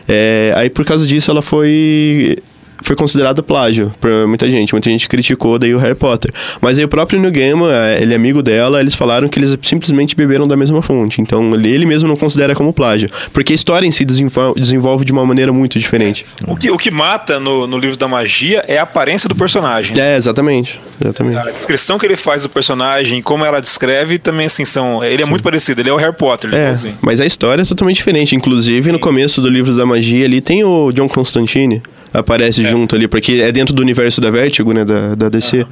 [0.08, 2.36] eh, aí por causa disso ela foi
[2.82, 4.74] foi considerado plágio por muita gente.
[4.74, 6.32] Muita gente criticou daí o Harry Potter.
[6.62, 9.58] Mas aí o próprio Neil Gaiman, eh, ele é amigo dela, eles falaram que eles
[9.62, 11.22] simplesmente beberam da mesma fonte.
[11.22, 13.10] Então ele, ele mesmo não considera como plágio.
[13.34, 16.26] Porque a história em si desenvolve, desenvolve de uma maneira muito diferente.
[16.48, 20.00] O que, o que mata no, no livro da magia é a aparência do personagem.
[20.00, 20.80] É, exatamente.
[21.02, 21.38] Exatamente.
[21.38, 25.04] A descrição que ele faz do personagem, como ela descreve, também assim são.
[25.04, 26.98] Ele é muito parecido, ele é o Harry Potter, é É, igualzinho.
[27.02, 28.36] mas a história é totalmente diferente.
[28.36, 31.82] Inclusive, no começo do Livros da Magia ali tem o John Constantine.
[32.16, 34.86] Aparece junto ali, porque é dentro do universo da Vertigo, né?
[34.86, 35.66] Da, da DC.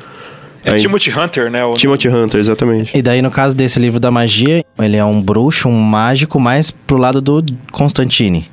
[0.65, 1.63] É Aí- Timothy Hunter, né?
[1.65, 2.97] O, Timothy Hunter, exatamente.
[2.97, 6.71] E daí, no caso desse livro da magia, ele é um bruxo, um mágico mais
[6.71, 8.49] pro lado do Constantine.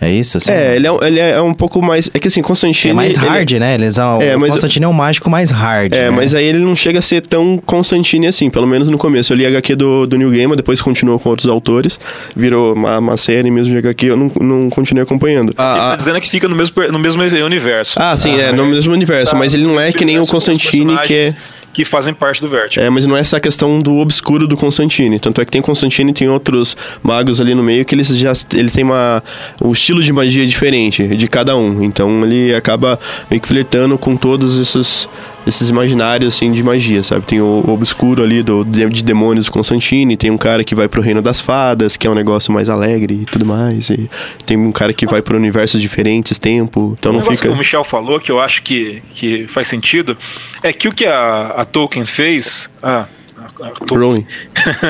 [0.00, 0.38] É isso?
[0.38, 0.50] Assim?
[0.50, 2.10] É, ele é, ele é um pouco mais.
[2.12, 2.90] É que assim, Constantine.
[2.90, 3.74] É mais ele- hard, né?
[3.74, 5.92] Eles são, É, o mas- Constantine é um mágico mais hard.
[5.92, 6.10] É, né?
[6.10, 9.32] mas aí ele não chega a ser tão Constantine assim, pelo menos no começo.
[9.32, 11.98] Eu li HQ do, do New Gamer, depois continuou com outros autores,
[12.36, 15.48] virou uma, uma série mesmo de HQ, eu não, não continuei acompanhando.
[15.48, 17.98] Ele tá dizendo que fica no mesmo, no mesmo universo.
[18.00, 21.14] Ah, sim, é, no mesmo universo, mas ele não é que nem o Constantine, que
[21.14, 21.34] é.
[21.74, 22.84] Que fazem parte do Vertigo.
[22.84, 25.18] É, mas não é essa questão do obscuro do Constantine.
[25.18, 28.32] Tanto é que tem Constantine e tem outros magos ali no meio que eles já
[28.52, 29.22] ele tem uma
[29.62, 31.82] um estilo de magia diferente de cada um.
[31.82, 32.98] Então ele acaba
[33.28, 35.08] meio que flertando com todos esses
[35.46, 37.26] esses imaginários, assim, de magia, sabe?
[37.26, 40.88] Tem o, obscuro ali do, de, de demônios do Constantine, tem um cara que vai
[40.88, 44.08] pro reino das fadas, que é um negócio mais alegre e tudo mais, e
[44.46, 47.42] tem um cara que vai por universos diferentes, tempo, então um não fica...
[47.42, 50.16] que o Michel falou, que eu acho que, que faz sentido,
[50.62, 52.70] é que o que a, a Tolkien fez.
[52.82, 53.98] Ah, a, a Tolkien.
[53.98, 54.26] Rowling.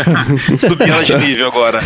[0.58, 1.80] Subi ela de nível agora.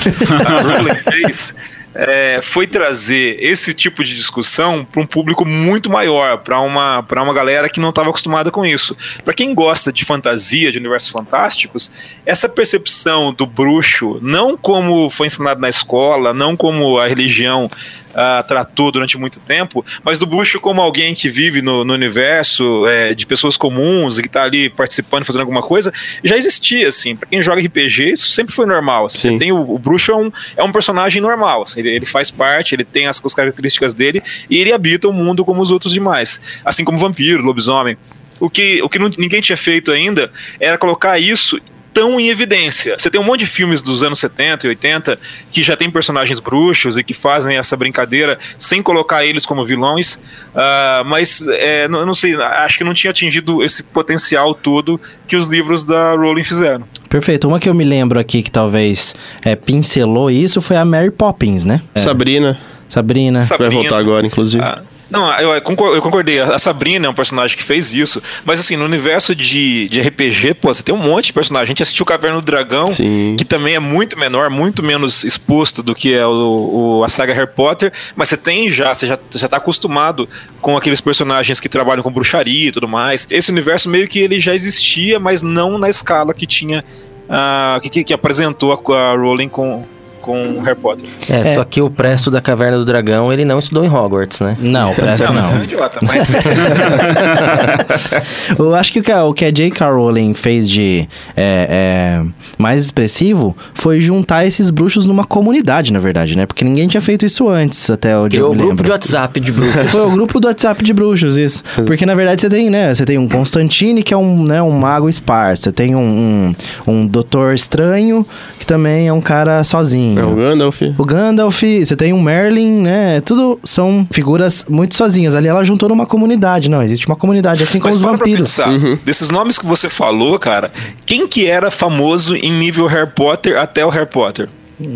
[0.47, 1.55] A Rowling fez.
[2.01, 7.34] É, foi trazer esse tipo de discussão para um público muito maior, para uma, uma
[7.34, 8.96] galera que não estava acostumada com isso.
[9.24, 11.90] Para quem gosta de fantasia, de universos fantásticos,
[12.24, 17.68] essa percepção do bruxo, não como foi ensinado na escola, não como a religião
[18.15, 22.87] ah, tratou durante muito tempo, mas do bruxo como alguém que vive no, no universo
[22.87, 25.93] é, de pessoas comuns e que está ali participando, fazendo alguma coisa,
[26.25, 27.15] já existia, assim.
[27.17, 29.07] Pra quem joga RPG, isso sempre foi normal.
[29.07, 29.19] assim.
[29.19, 32.31] Você tem o, o bruxo é um, é um personagem normal, assim, ele, ele faz
[32.31, 35.93] parte, ele tem as, as características dele e ele habita o mundo como os outros
[35.93, 36.41] demais.
[36.65, 37.97] Assim como vampiro, lobisomem.
[38.41, 40.31] O que, o que não- ninguém tinha feito ainda
[40.61, 41.59] era colocar isso
[41.99, 42.96] tão em evidência.
[42.96, 45.18] Você tem um monte de filmes dos anos 70 e 80
[45.51, 50.16] que já tem personagens bruxos e que fazem essa brincadeira sem colocar eles como vilões,
[50.55, 55.34] ah, mas é, não, não sei, acho que não tinha atingido esse potencial todo que
[55.34, 56.84] os livros da Rowling fizeram.
[57.09, 57.49] Perfeito.
[57.49, 61.64] Uma que eu me lembro aqui que talvez é, pincelou isso foi a Mary Poppins,
[61.64, 61.80] né?
[61.94, 61.99] É.
[61.99, 63.40] Sabrina Sabrina.
[63.40, 63.74] vai Sabrina.
[63.82, 64.62] voltar agora, inclusive.
[64.62, 66.39] Ah, não, eu, eu concor- eu concordei.
[66.41, 68.23] A Sabrina é um personagem que fez isso.
[68.45, 71.65] Mas assim, no universo de, de RPG, pô, você tem um monte de personagem.
[71.65, 73.35] A gente assistiu Caverna do Dragão, Sim.
[73.39, 77.33] que também é muito menor, muito menos exposto do que é o, o- a saga
[77.33, 77.93] Harry Potter.
[78.15, 80.29] Mas você tem já, você já, já tá acostumado
[80.61, 83.27] com aqueles personagens que trabalham com bruxaria e tudo mais.
[83.31, 86.85] Esse universo meio que ele já existia, mas não na escala que tinha.
[87.29, 89.85] ah, que, que- que apresentou a, a Rowling com,
[90.29, 91.09] com Harry Potter.
[91.31, 91.55] É, É.
[91.55, 94.57] só que o Presto da Caverna do Dragão, ele não estudou em Hogwarts, né?
[94.61, 95.53] Não, presta é não.
[95.55, 96.33] um idiota, mas.
[98.59, 99.91] Eu acho que o que a, o que a J.K.
[99.91, 102.24] Rowling fez de é, é,
[102.59, 106.47] mais expressivo foi juntar esses bruxos numa comunidade, na verdade, né?
[106.47, 108.85] Porque ninguém tinha feito isso antes, até onde Criou eu o grupo lembro.
[108.85, 109.91] de WhatsApp de bruxos.
[109.91, 111.62] Foi o grupo do WhatsApp de bruxos, isso.
[111.87, 112.95] Porque na verdade você tem, né?
[112.95, 115.64] Você tem um Constantine, que é um, né, um mago esparso.
[115.64, 116.55] Você tem um,
[116.87, 118.26] um, um doutor estranho,
[118.59, 120.18] que também é um cara sozinho.
[120.21, 120.83] É o Gandalf.
[120.99, 123.21] O Gandalf, você tem um Merlin, né?
[123.21, 125.35] Tudo são figuras muito sozinhas.
[125.35, 126.69] Ali ela juntou numa comunidade.
[126.69, 128.57] Não, existe uma comunidade, assim como Mas os para pra vampiros.
[128.57, 130.73] pensar, desses nomes que você falou, cara,
[131.07, 134.49] quem que era famoso em nível Harry Potter até o Harry Potter?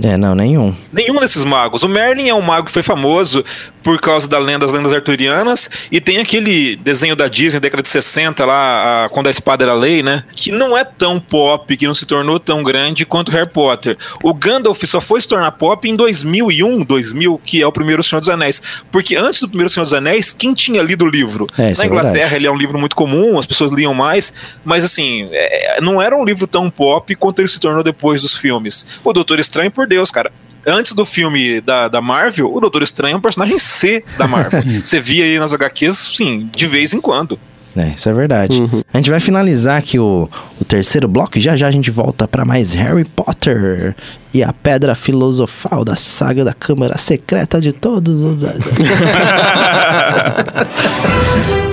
[0.04, 0.74] É, não, nenhum.
[0.92, 1.82] Nenhum desses magos.
[1.82, 3.44] O Merlin é um mago que foi famoso
[3.82, 5.68] por causa da lenda, das lendas arturianas.
[5.90, 9.74] E tem aquele desenho da Disney, década de 60, lá, a- quando a espada era
[9.74, 10.22] lei, né?
[10.36, 13.98] Que não é tão pop, que não se tornou tão grande quanto Harry Potter.
[14.22, 18.20] O Gandalf só foi se tornar pop em 2001, 2000, que é o primeiro Senhor
[18.20, 18.62] dos Anéis.
[18.92, 21.48] Porque antes do primeiro Senhor dos Anéis, quem tinha lido o livro?
[21.58, 22.34] É, Na é Inglaterra, verdade.
[22.36, 24.32] ele é um livro muito comum, as pessoas liam mais,
[24.64, 28.36] mas assim, é, não era um livro tão pop quanto ele se tornou depois dos
[28.36, 28.86] filmes.
[29.02, 30.32] O Doutor Estranho, por Deus, cara.
[30.66, 34.62] Antes do filme da, da Marvel, o Doutor Estranho é um personagem C da Marvel.
[34.84, 37.38] Você via aí nas HQs, sim, de vez em quando.
[37.76, 38.62] É, isso é verdade.
[38.92, 40.28] A gente vai finalizar aqui o,
[40.60, 43.96] o terceiro bloco e já já a gente volta pra mais Harry Potter
[44.32, 48.42] e a pedra filosofal da saga da Câmara Secreta de todos os.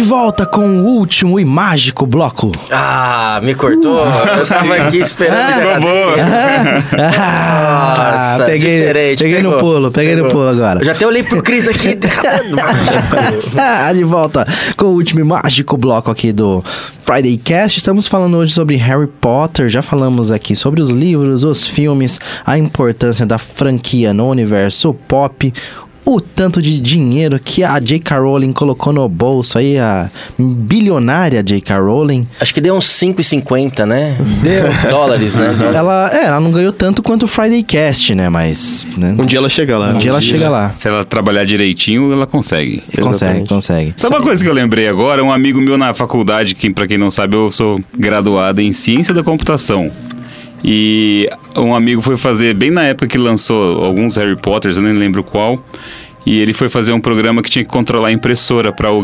[0.00, 2.50] De volta com o último e mágico bloco.
[2.70, 4.02] Ah, me cortou.
[4.34, 5.52] Eu estava aqui esperando.
[5.52, 6.16] Ficou boa.
[7.12, 9.58] Ah, Nossa, peguei, diferente, peguei no pegou.
[9.74, 10.38] pulo, peguei no Pegou.
[10.38, 10.80] pulo agora.
[10.80, 11.98] Eu já até olhei pro Cris aqui.
[13.58, 16.64] Ah, de volta com o último e mágico bloco aqui do
[17.04, 17.76] Friday Cast.
[17.78, 19.68] Estamos falando hoje sobre Harry Potter.
[19.68, 25.52] Já falamos aqui sobre os livros, os filmes, a importância da franquia no universo pop.
[26.04, 28.18] O tanto de dinheiro que a J.K.
[28.18, 31.78] Rowling colocou no bolso aí, a bilionária J.K.
[31.78, 32.26] Rowling.
[32.40, 34.16] Acho que deu uns 5,50, né?
[34.42, 34.90] Deu.
[34.90, 35.54] Dólares, né?
[35.74, 38.28] Ela, é, ela não ganhou tanto quanto o Friday Cast, né?
[38.28, 38.84] Mas.
[38.96, 39.14] Né?
[39.18, 39.90] Um dia ela chega lá.
[39.90, 40.74] Um dia ela chega lá.
[40.78, 42.82] Se ela trabalhar direitinho, ela consegue.
[42.86, 43.48] Consegue, Exatamente.
[43.48, 43.94] consegue.
[43.96, 45.22] Sabe uma coisa que eu lembrei agora?
[45.22, 49.14] Um amigo meu na faculdade, que pra quem não sabe, eu sou graduado em Ciência
[49.14, 49.90] da Computação.
[50.62, 54.92] E um amigo foi fazer, bem na época que lançou alguns Harry Potters, eu nem
[54.92, 55.62] lembro qual,
[56.24, 58.92] e ele foi fazer um programa que tinha que controlar a impressora para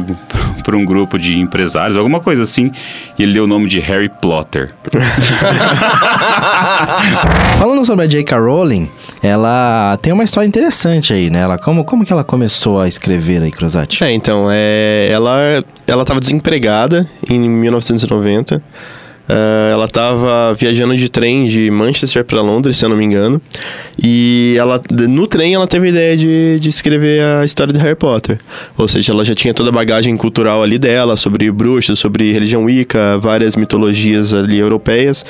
[0.76, 2.70] um grupo de empresários, alguma coisa assim,
[3.18, 4.74] e ele deu o nome de Harry Plotter.
[7.58, 8.38] Falando sobre a J.K.
[8.38, 8.90] Rowling,
[9.22, 11.40] ela tem uma história interessante aí, né?
[11.40, 14.04] Ela, como, como que ela começou a escrever aí, Cruzati?
[14.04, 18.62] É, então, é, ela, ela tava desempregada em 1990.
[19.28, 23.40] Uh, ela estava viajando de trem de Manchester para Londres, se eu não me engano.
[24.02, 27.96] E ela, no trem ela teve a ideia de, de escrever a história de Harry
[27.96, 28.38] Potter.
[28.76, 32.64] Ou seja, ela já tinha toda a bagagem cultural ali dela, sobre bruxos, sobre religião
[32.64, 35.24] Wicca, várias mitologias ali europeias.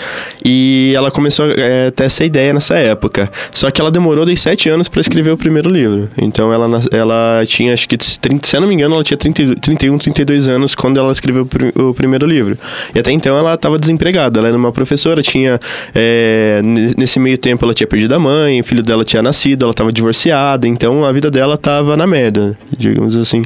[0.44, 3.30] E ela começou é, a ter essa ideia nessa época.
[3.52, 6.08] Só que ela demorou de sete anos para escrever o primeiro livro.
[6.20, 9.56] Então ela, ela tinha, acho que, 30, se eu não me engano, ela tinha 30,
[9.56, 12.58] 31, 32 anos quando ela escreveu o, o primeiro livro.
[12.94, 14.38] E até então ela estava desempregada.
[14.40, 15.58] Ela era uma professora, tinha.
[15.94, 16.60] É,
[16.96, 19.92] nesse meio tempo ela tinha perdido a mãe, o filho dela tinha nascido, ela estava
[19.92, 23.42] divorciada, então a vida dela estava na merda, digamos assim.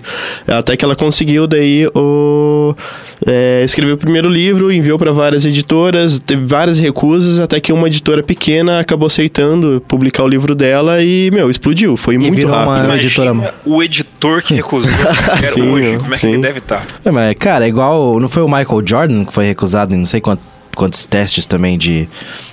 [0.46, 2.74] Até que ela conseguiu daí o.
[3.26, 7.86] É, escrever o primeiro livro, enviou para várias editoras, teve várias recusas, até que uma
[7.86, 11.96] editora pequena acabou aceitando publicar o livro dela e, meu, explodiu.
[11.96, 12.84] Foi E muito virou rápido.
[12.86, 13.54] uma editora.
[13.64, 14.90] o editor que recusou.
[15.42, 16.86] Sim, hoje, como é que ele deve estar?
[17.04, 18.18] É, mas, cara, é igual.
[18.20, 20.20] Não foi o Michael Jordan que foi recusado em não sei
[20.74, 22.08] quantos testes também de,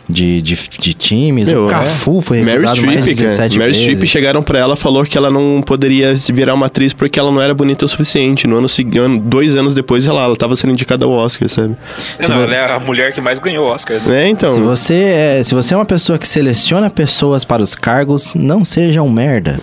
[0.09, 1.47] de, de, de times.
[1.47, 3.29] Meu, o Cafu foi Mary recusado mais de Streep, cara.
[3.29, 3.83] 17 Mary vezes.
[3.83, 7.31] Streep chegaram pra ela falou que ela não poderia se virar uma atriz porque ela
[7.31, 8.47] não era bonita o suficiente.
[8.47, 11.75] No ano seguinte, dois anos depois, ela, ela tava sendo indicada ao Oscar, sabe?
[12.19, 13.99] É, não, ela é a mulher que mais ganhou Oscar.
[14.05, 14.23] Né?
[14.23, 14.53] É, então.
[14.53, 18.63] Se você, é, se você é uma pessoa que seleciona pessoas para os cargos, não
[18.63, 19.59] seja um merda.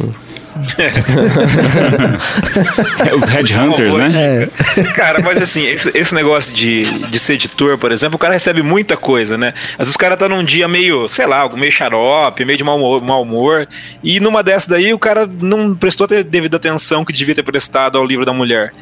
[3.07, 4.49] É, Os Headhunters, né?
[4.95, 8.63] Cara, mas assim, esse, esse negócio de, de ser editor, por exemplo, o cara recebe
[8.63, 9.53] muita coisa, né?
[9.73, 12.65] Às vezes o cara tá num dia meio, sei lá, algo meio xarope, meio de
[12.65, 13.69] mau humor, mau humor,
[14.03, 17.99] e numa dessa daí o cara não prestou a devida atenção que devia ter prestado
[17.99, 18.73] ao livro da mulher.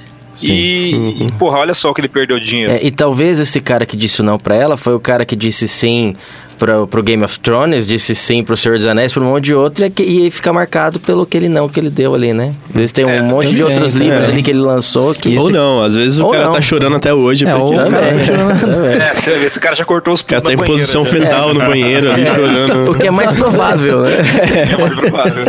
[0.42, 2.72] E, e, porra, olha só o que ele perdeu de dinheiro.
[2.72, 5.36] É, e talvez esse cara que disse o não pra ela foi o cara que
[5.36, 6.14] disse sim
[6.58, 9.54] pro, pro Game of Thrones, disse sim pro Senhor dos Anéis, pro um monte de
[9.54, 12.50] outro, e, que- e fica marcado pelo que ele não que ele deu ali, né?
[12.74, 13.98] Eles têm um É, monte de outros é.
[13.98, 15.36] livros ali que ele lançou que.
[15.36, 16.52] Ou não, às vezes o Ou cara não.
[16.52, 18.52] tá chorando até hoje É, porque o cara tá chorando.
[19.02, 21.60] É, você vê, esse cara já cortou os cara pulos tá em posição fetal no
[21.60, 22.90] banheiro ali chorando.
[22.90, 24.10] O que é mais provável, né?
[24.22, 24.72] já.
[24.72, 25.44] É mais provável.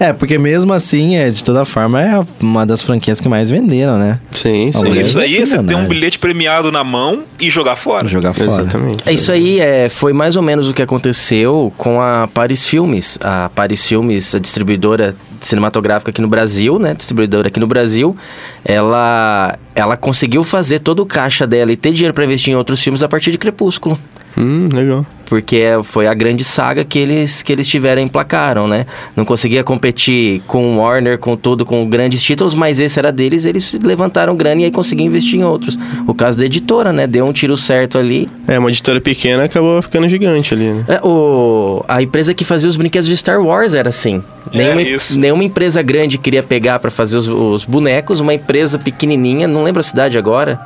[0.00, 3.98] É, porque mesmo assim, é, de toda forma, é uma das franquias que mais venderam,
[3.98, 4.18] né?
[4.32, 4.92] Sim, sim.
[4.98, 8.06] Isso aí é você ter um bilhete premiado na mão e jogar fora.
[8.08, 8.48] Jogar fora.
[8.62, 8.98] Exatamente.
[9.06, 13.18] É, Isso aí é, foi mais ou menos o que aconteceu com a Paris Filmes.
[13.22, 16.94] A Paris Filmes, a distribuidora cinematográfica aqui no Brasil, né?
[16.94, 18.16] Distribuidora aqui no Brasil,
[18.64, 22.80] ela, ela conseguiu fazer todo o caixa dela e ter dinheiro para investir em outros
[22.82, 23.98] filmes a partir de Crepúsculo.
[24.36, 25.06] Hum, legal.
[25.34, 28.86] Porque é- foi a grande saga que eles, que eles tiveram e emplacaram, né?
[29.16, 33.44] Não conseguia competir com o Warner, com tudo, com grandes títulos, mas esse era deles,
[33.44, 35.76] eles levantaram grana e aí conseguiam investir em outros.
[36.06, 37.08] O caso da editora, né?
[37.08, 38.28] Deu um tiro certo ali.
[38.46, 40.84] É, uma editora pequena acabou ficando gigante ali, né?
[40.86, 44.22] É, o, a empresa que fazia os brinquedos de Star Wars era assim.
[44.52, 45.18] Nenhuma, isso.
[45.18, 49.80] nenhuma empresa grande queria pegar pra fazer os, os bonecos, uma empresa pequenininha, não lembro
[49.80, 50.60] a cidade agora,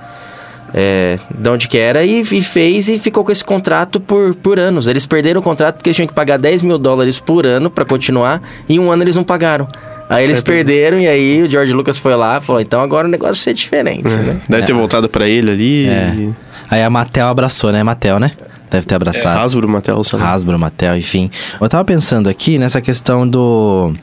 [0.75, 4.59] é, de onde que era, e, e fez e ficou com esse contrato por, por
[4.59, 4.87] anos.
[4.89, 7.85] Eles perderam o contrato porque eles tinham que pagar 10 mil dólares por ano pra
[7.85, 9.67] continuar, e em um ano eles não pagaram.
[10.09, 13.11] Aí eles perderam, e aí o George Lucas foi lá e falou: então agora o
[13.11, 14.41] negócio vai ser diferente, né?
[14.49, 15.87] Deve ter voltado pra ele ali.
[15.89, 16.13] É.
[16.17, 17.83] e- Aí a Mattel abraçou, né?
[17.83, 18.33] Mattel, né?
[18.71, 19.39] Deve ter abraçado.
[19.39, 20.33] Hasbro, Mattel, lá.
[20.33, 21.31] Hasbro, Mattel, enfim.
[21.59, 23.95] Eu tava pensando aqui nessa questão do.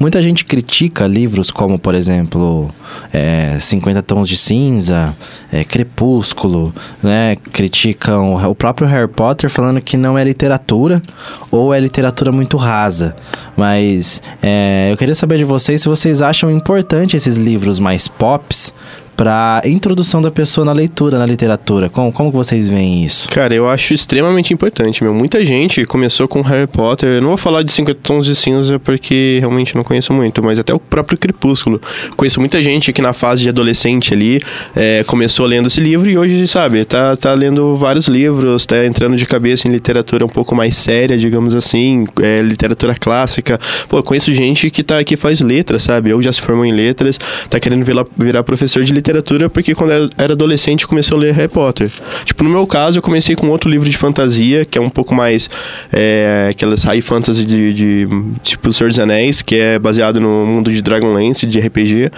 [0.00, 2.70] Muita gente critica livros como, por exemplo,
[3.12, 5.14] é, 50 Tons de Cinza,
[5.52, 7.36] é, Crepúsculo, né?
[7.52, 11.02] Criticam o próprio Harry Potter falando que não é literatura
[11.50, 13.14] ou é literatura muito rasa.
[13.54, 18.72] Mas é, eu queria saber de vocês se vocês acham importante esses livros mais pops
[19.16, 21.88] para introdução da pessoa na leitura, na literatura.
[21.88, 23.28] Como, como vocês veem isso?
[23.28, 25.14] Cara, eu acho extremamente importante, meu.
[25.14, 27.08] Muita gente começou com Harry Potter.
[27.08, 30.58] Eu não vou falar de 50 tons de cinza porque realmente não conheço muito, mas
[30.58, 31.80] até o próprio Crepúsculo.
[32.16, 34.40] Conheço muita gente que na fase de adolescente ali
[34.74, 39.16] é, começou lendo esse livro e hoje, sabe, tá, tá lendo vários livros, tá entrando
[39.16, 43.58] de cabeça em literatura um pouco mais séria, digamos assim, é, literatura clássica.
[43.88, 46.10] Pô, conheço gente que tá que faz letras, sabe?
[46.10, 47.84] Eu já se formou em letras, tá querendo
[48.18, 49.03] virar professor de literatura
[49.50, 51.90] porque quando era adolescente começou a ler Harry Potter.
[52.24, 55.14] Tipo, no meu caso, eu comecei com outro livro de fantasia, que é um pouco
[55.14, 55.48] mais
[55.92, 58.08] é, aquelas high fantasy de, de
[58.42, 62.10] tipo Senhor dos Anéis, que é baseado no mundo de Dragonlance, de RPG.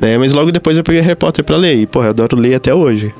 [0.00, 0.18] né?
[0.18, 1.76] mas logo depois eu peguei Harry Potter pra ler.
[1.76, 3.12] E, porra, eu adoro ler até hoje.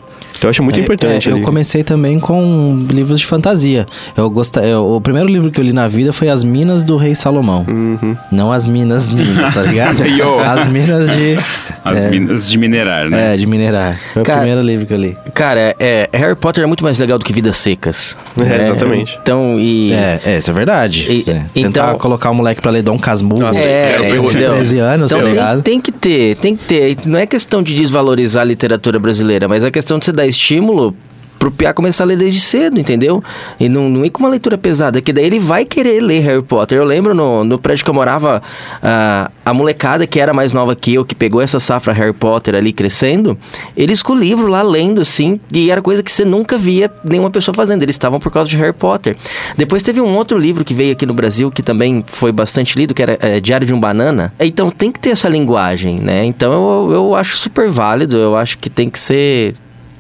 [0.43, 3.87] Eu acho muito É, importante é, eu comecei também com livros de fantasia.
[4.17, 6.97] Eu gosta, eu- o primeiro livro que eu li na vida foi As Minas do
[6.97, 7.65] Rei Salomão.
[7.69, 8.17] Uhum.
[8.33, 10.05] Não as Minas Minas, tá ligado?
[10.09, 10.39] Yo.
[10.41, 11.39] as Minas de...
[11.83, 13.33] As é, minas de minerar, né?
[13.33, 13.99] É, de minerar.
[14.13, 15.17] Foi Cara- o primeiro livro que eu li.
[15.33, 18.17] Cara, é, Harry Potter é muito mais legal do que Vidas Secas.
[18.37, 18.61] É, né?
[18.61, 19.19] exatamente.
[19.23, 19.91] Então, e...
[19.93, 21.07] É, é, isso é verdade.
[21.11, 23.41] E- Cê então- Tentar colocar o moleque pra ler Dom Casmurro.
[23.41, 24.25] Nossa, É, entendeu?
[24.25, 25.63] 13 anos, então tá tem, ligado?
[25.63, 26.97] tem que ter, tem que ter.
[27.07, 30.95] Não é questão de desvalorizar a literatura brasileira, mas é questão de você dar estímulo
[31.41, 33.25] pro Piá começar a ler desde cedo, entendeu?
[33.59, 36.43] E não, não ir com uma leitura pesada, que daí ele vai querer ler Harry
[36.43, 36.77] Potter.
[36.77, 38.43] Eu lembro no, no prédio que eu morava,
[38.83, 42.55] a, a molecada que era mais nova que eu, que pegou essa safra Harry Potter
[42.55, 43.39] ali crescendo,
[43.75, 47.31] eles com o livro lá lendo, assim, e era coisa que você nunca via nenhuma
[47.31, 47.83] pessoa fazendo.
[47.83, 49.17] Eles estavam por causa de Harry Potter.
[49.57, 52.93] Depois teve um outro livro que veio aqui no Brasil, que também foi bastante lido,
[52.93, 54.31] que era é, Diário de um Banana.
[54.39, 56.23] Então tem que ter essa linguagem, né?
[56.23, 59.55] Então eu, eu acho super válido, eu acho que tem que ser.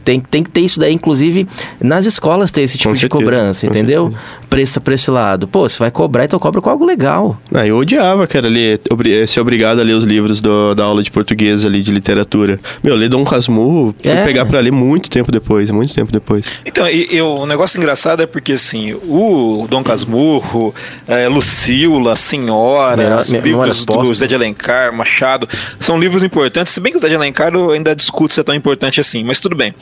[0.04, 1.46] Tem, tem que ter isso daí, inclusive,
[1.80, 4.12] nas escolas ter esse tipo Com de certeza, cobrança, entendeu?
[4.48, 5.46] Pra esse, pra esse lado.
[5.46, 7.38] Pô, você vai cobrar, então cobra com algo legal.
[7.54, 8.80] Ah, eu odiava, cara, ler,
[9.28, 12.58] ser obrigado a ler os livros do- da aula de português ali, de literatura.
[12.82, 14.24] Meu, ler Dom Casmurro, fui É.
[14.24, 16.44] pegar pra ler muito tempo depois, muito tempo depois.
[16.64, 20.74] Então, e, e o negócio engraçado é porque, assim, o Dom Casmurro,
[21.06, 24.14] é, Lucila, Senhora, Memória- os livros do.
[24.14, 25.48] Zé de Alencar, Machado,
[25.78, 28.42] são livros importantes, se bem que o Zé de Alencar eu ainda discute se é
[28.42, 29.74] tão importante assim, mas tudo bem.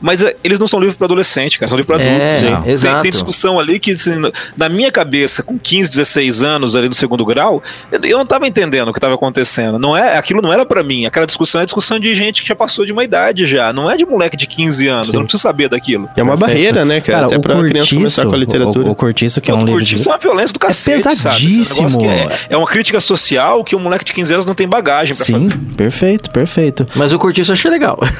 [0.00, 2.50] Mas é, eles não são livros para adolescente, cara, são livros para É, adultos.
[2.50, 2.62] não.
[2.62, 3.02] Tem- exato.
[3.02, 4.12] Tem, discussão ali que, assim,
[4.56, 8.46] na minha cabeça, com 15, 16 anos ali no segundo grau, eu, eu não tava
[8.46, 9.78] entendendo o que estava acontecendo.
[9.78, 11.06] Não é, aquilo não era para mim.
[11.06, 13.96] Aquela discussão é discussão de gente que já passou de uma idade já, não é
[13.96, 16.08] de moleque de 15 anos, eu não preciso saber daquilo.
[16.16, 17.26] É uma barreira, né, cara?
[17.26, 18.86] Até o pra criança começar com a literatura.
[18.88, 20.00] O, o Cortiço, que é um livro curtir, de...
[20.00, 21.14] Isso é uma violência do cacete, sabe?
[21.14, 22.04] Esse pesadíssimo.
[22.04, 25.24] É, é uma crítica social que um moleque de 15 anos não tem bagagem pra
[25.24, 25.58] Sim, fazer.
[25.76, 26.86] perfeito, perfeito.
[26.94, 27.98] Mas o Curtiço eu achei legal.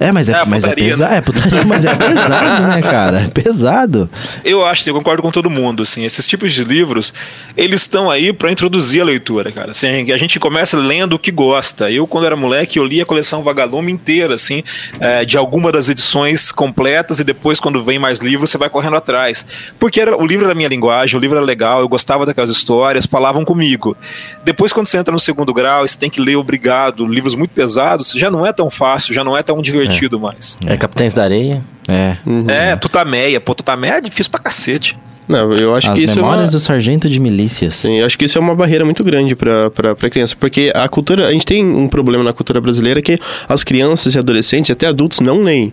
[0.00, 1.10] É, mas é, É, mas é pesado.
[1.10, 1.18] né?
[1.18, 3.20] É, putaria, mas é pesado, né, cara?
[3.22, 4.08] É pesado.
[4.44, 7.12] Eu acho, assim, eu concordo com todo mundo, assim, esses tipos de livros,
[7.56, 9.70] eles estão aí pra introduzir a leitura, cara.
[9.70, 11.90] Assim, a gente começa lendo o que gosta.
[11.90, 14.62] Eu, quando era moleque, eu li a coleção Vagalume inteira, assim,
[15.00, 18.96] é, de alguma das edições completas e depois, quando vem mais livros, você vai correndo
[18.96, 19.46] atrás.
[19.78, 23.06] Porque era, o livro era minha linguagem, o livro era legal, eu gostava daquelas histórias,
[23.06, 23.96] falavam comigo.
[24.44, 28.12] Depois, quando você entra no segundo grau, você tem que ler obrigado, livros muito pesados,
[28.12, 30.56] já não é tão fácil, já não é tão divertido mais.
[30.66, 31.62] É Capitães da Areia.
[31.88, 32.16] É.
[32.50, 33.40] É, Tutameia.
[33.40, 34.98] Pô, Tutameia é difícil pra cacete.
[35.26, 36.30] Não, eu acho As que isso é uma...
[36.30, 37.76] memórias do sargento de milícias.
[37.76, 40.70] Sim, eu acho que isso é uma barreira muito grande pra, pra, pra criança, porque
[40.74, 43.18] a cultura, a gente tem um problema na cultura brasileira que
[43.48, 45.72] as crianças e adolescentes, até adultos, não leem.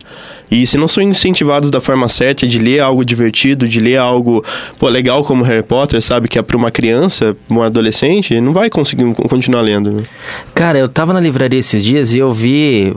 [0.50, 4.44] E se não são incentivados da forma certa de ler algo divertido, de ler algo
[4.78, 8.70] pô, legal como Harry Potter, sabe, que é pra uma criança, um adolescente, não vai
[8.70, 9.92] conseguir continuar lendo.
[9.92, 10.04] Né?
[10.54, 12.94] Cara, eu tava na livraria esses dias e eu vi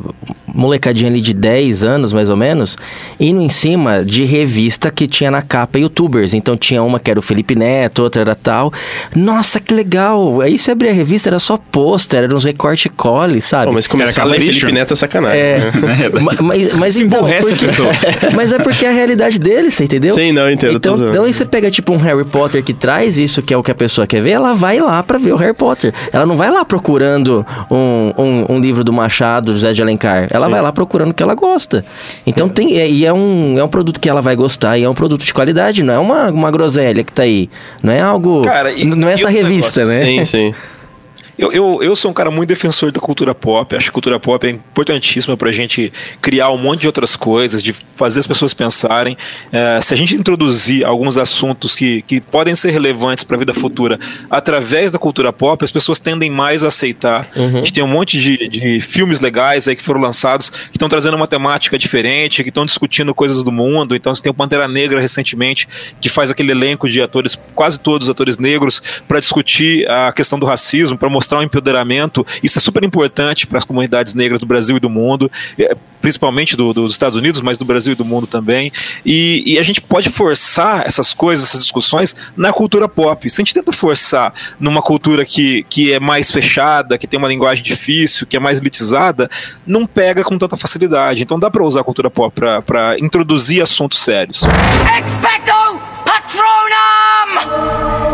[0.54, 2.76] molecadinha ali de 10 anos, mais ou menos,
[3.18, 6.32] indo em cima de revista que tinha na capa youtubers.
[6.32, 8.72] Então tinha uma que era o Felipe Neto, outra era tal.
[9.16, 10.40] Nossa, que legal!
[10.40, 13.66] Aí você abria a revista, era só pôster, eram uns recorte cole, sabe?
[13.66, 14.40] Pô, mas começar a ler.
[14.40, 15.40] Felipe Neto é sacanagem.
[15.40, 16.08] É, né?
[16.20, 17.90] ma- mas, mas então, a porque- pessoa.
[18.34, 20.14] mas é porque é a realidade dele, você entendeu?
[20.14, 23.42] Sim, não, entendo, Então, então aí você pega tipo um Harry Potter que traz isso
[23.42, 25.54] que é o que a pessoa quer ver, ela vai lá pra ver o Harry
[25.54, 25.92] Potter.
[26.12, 30.28] Ela não vai lá procurando um, um, um livro do Machado, José de Alencar.
[30.30, 31.84] Ela vai lá procurando o que ela gosta.
[32.26, 32.76] Então tem.
[32.78, 35.24] é- E é um, é um produto que ela vai gostar e é um produto
[35.24, 37.48] de qualidade, não é uma, uma groselha que tá aí.
[37.82, 38.42] Não é algo.
[38.42, 40.04] Cara, e- não é e essa revista, negócio, né?
[40.04, 40.54] Sim, sim.
[41.36, 43.74] Eu, eu, eu sou um cara muito defensor da cultura pop.
[43.74, 47.62] Acho que a cultura pop é importantíssima pra gente criar um monte de outras coisas,
[47.62, 49.16] de fazer as pessoas pensarem.
[49.52, 53.52] É, se a gente introduzir alguns assuntos que, que podem ser relevantes para a vida
[53.52, 53.98] futura
[54.30, 57.28] através da cultura pop, as pessoas tendem mais a aceitar.
[57.34, 60.88] A gente tem um monte de, de filmes legais aí que foram lançados que estão
[60.88, 63.96] trazendo uma temática diferente, que estão discutindo coisas do mundo.
[63.96, 65.68] Então você tem o Pantera Negra recentemente,
[66.00, 70.46] que faz aquele elenco de atores, quase todos atores negros, para discutir a questão do
[70.46, 72.26] racismo, para mostrar o empoderamento.
[72.42, 76.56] Isso é super importante para as comunidades negras do Brasil e do mundo, eh, principalmente
[76.56, 78.70] do- dos Estados Unidos, mas do Brasil e do mundo também.
[79.04, 83.28] E, e a gente pode forçar essas coisas, essas discussões na cultura pop.
[83.30, 87.28] Se a gente tenta forçar numa cultura que, que é mais fechada, que tem uma
[87.28, 89.30] linguagem difícil, que é mais elitizada,
[89.66, 91.22] não pega com tanta facilidade.
[91.22, 92.34] Então dá para usar a cultura pop
[92.66, 94.42] para introduzir assuntos sérios.
[95.06, 95.54] Expecto
[96.04, 98.13] Patronum!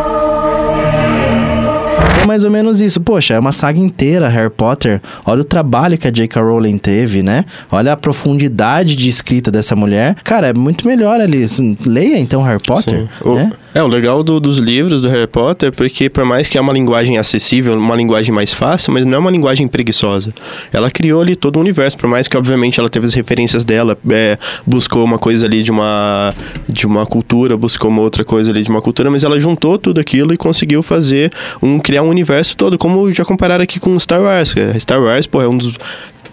[2.21, 3.01] É mais ou menos isso.
[3.01, 5.01] Poxa, é uma saga inteira, Harry Potter.
[5.25, 6.39] Olha o trabalho que a J.K.
[6.41, 7.45] Rowling teve, né?
[7.71, 10.15] Olha a profundidade de escrita dessa mulher.
[10.23, 11.45] Cara, é muito melhor ali.
[11.85, 13.09] Leia então Harry Potter, Sim.
[13.27, 13.51] O- né?
[13.73, 16.61] É, o legal do- dos livros do Harry Potter é porque, por mais que é
[16.61, 20.33] uma linguagem acessível, uma linguagem mais fácil, mas não é uma linguagem preguiçosa.
[20.73, 23.97] Ela criou ali todo o universo, por mais que, obviamente, ela teve as referências dela,
[24.09, 26.35] é, buscou uma coisa ali de uma,
[26.67, 30.01] de uma cultura, buscou uma outra coisa ali de uma cultura, mas ela juntou tudo
[30.01, 34.21] aquilo e conseguiu fazer um, criar um universo todo, como já compararam aqui com Star
[34.21, 34.53] Wars.
[34.53, 34.77] cara.
[34.77, 35.73] Star Wars, pô, é um dos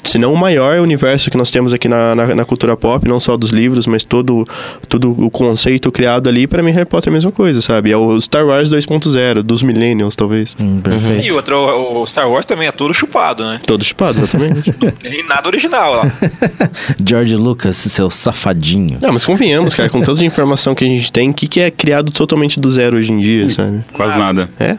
[0.05, 3.20] se não o maior universo que nós temos aqui na, na, na cultura pop, não
[3.20, 4.46] só dos livros, mas todo,
[4.88, 7.90] todo o conceito criado ali, pra mim Harry Potter é a mesma coisa, sabe?
[7.90, 10.57] É o Star Wars 2.0, dos Millennials, talvez.
[10.59, 11.26] Hum, perfeito.
[11.26, 11.57] E outro,
[12.01, 13.61] o Star Wars também é todo chupado, né?
[13.66, 14.74] Todo chipado, exatamente.
[14.82, 16.12] Não tem nada original lá.
[17.05, 18.99] George Lucas, seu safadinho.
[19.01, 21.61] não, mas convenhamos, cara, com toda a informação que a gente tem, o que, que
[21.61, 23.84] é criado totalmente do zero hoje em dia, sabe?
[23.92, 24.49] Quase nada.
[24.59, 24.78] É?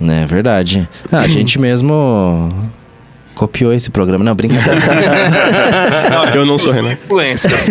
[0.00, 0.88] É verdade.
[1.10, 2.52] Ah, a gente mesmo
[3.38, 4.24] copiou esse programa.
[4.24, 4.80] Não, brincadeira.
[6.34, 6.92] Eu não sou Renan.
[6.92, 7.70] Influências.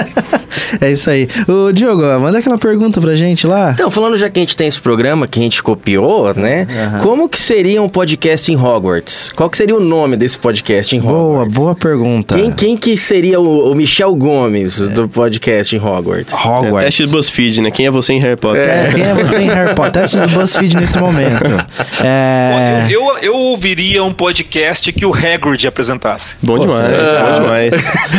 [0.80, 1.28] é isso aí.
[1.46, 3.72] Ô, Diogo, manda aquela pergunta pra gente lá.
[3.72, 6.66] Então, falando já que a gente tem esse programa que a gente copiou, né?
[7.02, 9.32] Como que seria um podcast em Hogwarts?
[9.36, 11.54] Qual que seria o nome desse podcast em Boa, Hogwarts?
[11.54, 12.34] boa pergunta.
[12.34, 16.32] Quem, quem que seria o, o Michel Gomes do podcast em Hogwarts?
[16.32, 16.84] É, Hogwarts.
[16.84, 17.70] teste do BuzzFeed, né?
[17.70, 18.62] Quem é você em Harry Potter?
[18.62, 20.02] É, quem é você em Harry Potter?
[20.02, 21.28] Teste do BuzzFeed nesse momento.
[22.00, 22.86] É...
[22.88, 26.36] Eu, eu, eu ouviria um podcast que o Hagrid apresentasse.
[26.42, 27.72] Bom demais, bom demais.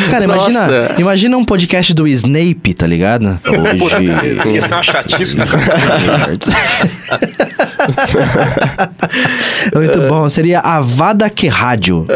[0.09, 0.95] Cara, imagina, Nossa.
[0.97, 3.39] imagina um podcast do Snape, tá ligado?
[3.81, 4.51] Hoje.
[4.53, 7.68] Ia ser uma chatice né, cara?
[9.73, 10.27] Muito bom.
[10.29, 12.05] Seria a Vada Que Rádio.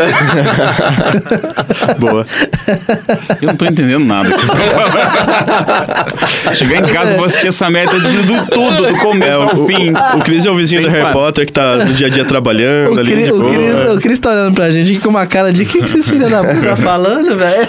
[2.00, 2.26] Boa.
[3.42, 4.30] Eu não tô entendendo nada.
[4.30, 4.52] vocês.
[6.58, 9.56] Chegar em casa e vou assistir essa merda de, do tudo, do começo É, ao
[9.56, 9.92] o, fim.
[9.92, 11.14] o Cris é o vizinho Sem do Harry parar.
[11.14, 13.12] Potter que tá no dia a dia trabalhando O ali.
[13.12, 13.54] Cris, de o, boa.
[13.54, 16.10] Cris, o Cris tá olhando pra gente com uma cara de o que, que esses
[16.10, 17.68] filhos da puta tá falando, velho?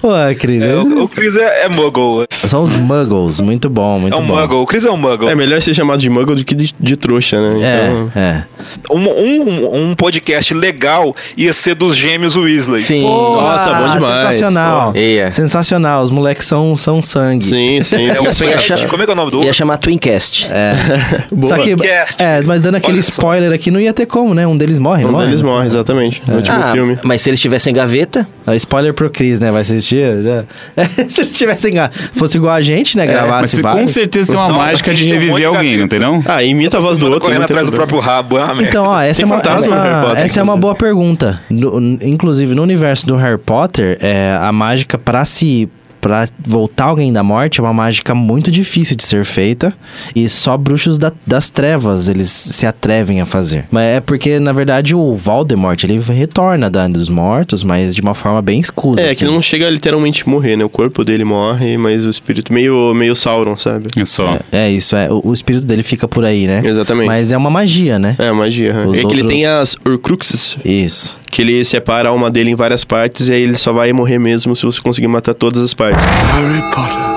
[0.00, 0.08] Pô,
[0.38, 0.62] Cris.
[0.62, 2.24] É, o, o Chris é, é muggle.
[2.30, 3.40] São os muggles.
[3.40, 4.36] Muito bom, muito É um bom.
[4.36, 4.58] muggle.
[4.62, 5.28] O Chris é um muggle.
[5.28, 7.50] É melhor ser chamado de muggle do que de, de trouxa, né?
[7.56, 8.44] Então, É, é.
[8.90, 12.82] Um, um, um podcast legal ia ser dos gêmeos Weasley.
[12.82, 13.02] Sim.
[13.04, 14.26] Nossa, bom demais.
[14.36, 14.92] Sensacional.
[14.92, 15.30] Pô, ia.
[15.32, 16.02] Sensacional.
[16.02, 17.44] Os moleques são, são sangue.
[17.44, 18.08] Sim, sim.
[18.08, 20.48] É, chamar- Como é que é o nome do Ia chamar Twincast.
[21.42, 22.22] Só que, Cast.
[22.22, 23.10] é, mas dando aquele Olha só.
[23.12, 24.46] spoiler aqui, não ia ter como, né?
[24.46, 25.26] Um deles morre, Um morre.
[25.26, 26.22] deles morre, exatamente.
[26.26, 26.98] No último Ah, filme.
[27.04, 29.50] mas se eles tivessem gaveta, É, spoiler pro Cris, né?
[29.50, 30.04] Vai assistir?
[30.22, 30.44] Já.
[31.08, 31.74] se eles tivessem.
[32.12, 33.04] Fosse igual a gente, né?
[33.06, 36.00] Mas Gravasse você com certeza tem uma Nossa, mágica de um reviver alguém, não tem
[36.00, 36.09] não?
[36.26, 37.20] Ah, imita a voz do outro.
[37.20, 38.38] correndo não atrás do próprio rabo.
[38.38, 38.62] É uma.
[38.62, 40.60] Então, ó, essa, é uma, essa, Potter, essa é uma inclusive.
[40.60, 41.40] boa pergunta.
[41.50, 45.68] No- inclusive, no universo do Harry Potter, é, a mágica pra se.
[46.00, 49.72] Pra voltar alguém da morte é uma mágica muito difícil de ser feita
[50.14, 53.66] e só bruxos da- das trevas eles se atrevem a fazer.
[53.70, 58.14] Mas é porque, na verdade, o Voldemort ele retorna da dos mortos, mas de uma
[58.14, 59.00] forma bem escusa.
[59.00, 59.26] É, assim.
[59.26, 60.64] que não chega a literalmente morrer, né?
[60.64, 63.88] O corpo dele morre, mas o espírito meio, meio Sauron, sabe?
[63.96, 64.38] É só.
[64.50, 65.12] É, é isso, é.
[65.12, 66.62] O, o espírito dele fica por aí, né?
[66.64, 67.06] Exatamente.
[67.06, 68.16] Mas é uma magia, né?
[68.18, 68.72] É, magia.
[68.88, 71.18] Os é que ele outros- tem as Horcruxes, Isso.
[71.30, 74.18] Que ele separa a alma dele em várias partes e aí ele só vai morrer
[74.18, 76.04] mesmo se você conseguir matar todas as partes.
[76.04, 77.10] Harry Potter.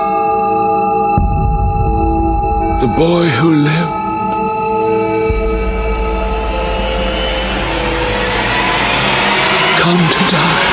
[2.80, 4.04] The boy who lived.
[9.80, 10.63] Come to die.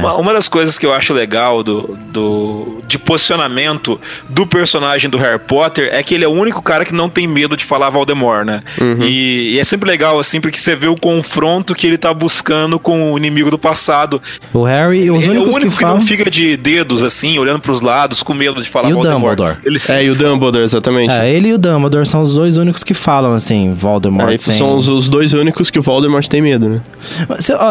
[0.00, 5.16] Uma, uma das coisas que eu acho legal do, do de posicionamento do personagem do
[5.18, 7.88] Harry Potter é que ele é o único cara que não tem medo de falar
[7.90, 8.62] Voldemort, né?
[9.00, 12.78] E, e é sempre legal, assim, porque você vê o confronto que ele tá buscando
[12.78, 14.20] com o inimigo do passado.
[14.52, 15.98] O Harry, os ele é o únicos único que que, falam.
[15.98, 19.36] não fica de dedos, assim, olhando pros lados, com medo de falar E o Voldemort.
[19.36, 19.58] Dumbledore?
[19.64, 21.12] Ele É, e o Dumbledore, exatamente.
[21.12, 24.28] É, ele e o Dumbledore são os dois únicos que falam assim, Voldemort.
[24.30, 26.82] Aí sem- são os, os dois únicos que o Voldemort tem medo, né?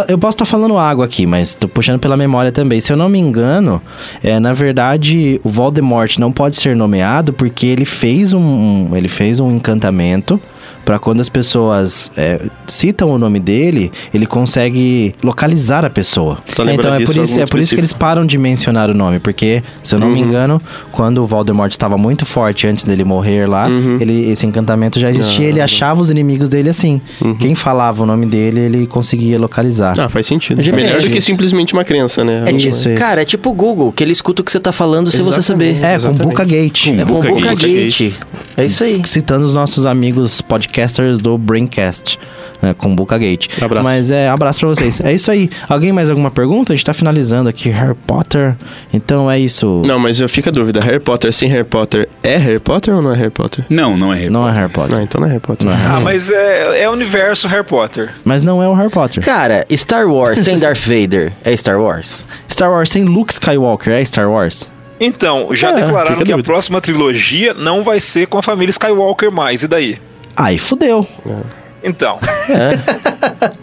[0.07, 2.81] Eu posso estar falando água aqui, mas tô puxando pela memória também.
[2.81, 3.81] Se eu não me engano,
[4.23, 9.39] é, na verdade, o Voldemort não pode ser nomeado porque ele fez um, ele fez
[9.39, 10.39] um encantamento
[10.89, 16.39] para quando as pessoas é, citam o nome dele, ele consegue localizar a pessoa.
[16.57, 19.19] Lembrando então é por isso, é por isso que eles param de mencionar o nome,
[19.19, 20.13] porque se eu não Uhum.
[20.13, 20.59] me engano,
[20.91, 23.97] quando o Voldemort estava muito forte antes dele morrer lá, Uhum.
[24.01, 26.99] ele, esse encantamento já existia, Ah, ele achava os inimigos dele assim.
[27.37, 29.93] Quem falava o nome dele, ele conseguia localizar.
[29.99, 30.59] Ah, faz sentido.
[30.63, 32.41] Já Melhor do que simplesmente uma crença, né?
[32.47, 32.97] é tipo, Isso, isso.
[32.97, 35.43] cara, é tipo o Google, que ele escuta o que você tá falando sem você
[35.43, 35.75] saber.
[35.75, 36.21] Exatamente.
[36.21, 36.29] É, com.
[36.29, 36.87] Buca Gate.
[36.87, 37.99] É com Boca Boca Gate.
[38.01, 38.13] Gate.
[38.57, 38.99] É isso aí.
[39.05, 40.41] Citando os nossos amigos
[40.79, 42.17] podcasters do Braincast.
[42.61, 43.47] Né, com Buca Gate.
[43.61, 43.83] Abraço.
[43.85, 44.99] Mas é, abraço pra vocês.
[44.99, 45.49] É isso aí.
[45.69, 46.73] Alguém mais alguma pergunta?
[46.73, 48.53] A gente tá finalizando aqui Harry Potter.
[48.93, 49.81] Então é isso.
[49.85, 50.81] Não, mas fica a dúvida.
[50.81, 53.63] Harry Potter sem Harry Potter é Harry Potter ou não é Harry Potter?
[53.69, 54.93] Não, não é Harry Não é Harry Potter.
[54.93, 55.65] Não, então não é Harry Potter.
[55.65, 58.09] Não é Harry Ah, mas é, é o universo Harry Potter.
[58.25, 59.23] Mas não é o Harry Potter.
[59.23, 62.25] Cara, Star Wars sem Darth Vader é Star Wars?
[62.51, 64.69] Star Wars sem Luke Skywalker é Star Wars?
[64.99, 66.43] Então, já É, declararam fica a que a dúvida.
[66.51, 69.63] próxima trilogia não vai ser com a família Skywalker mais.
[69.63, 69.97] E daí?
[70.39, 71.05] Aí fudeu.
[71.83, 72.17] Então,
[72.49, 73.49] É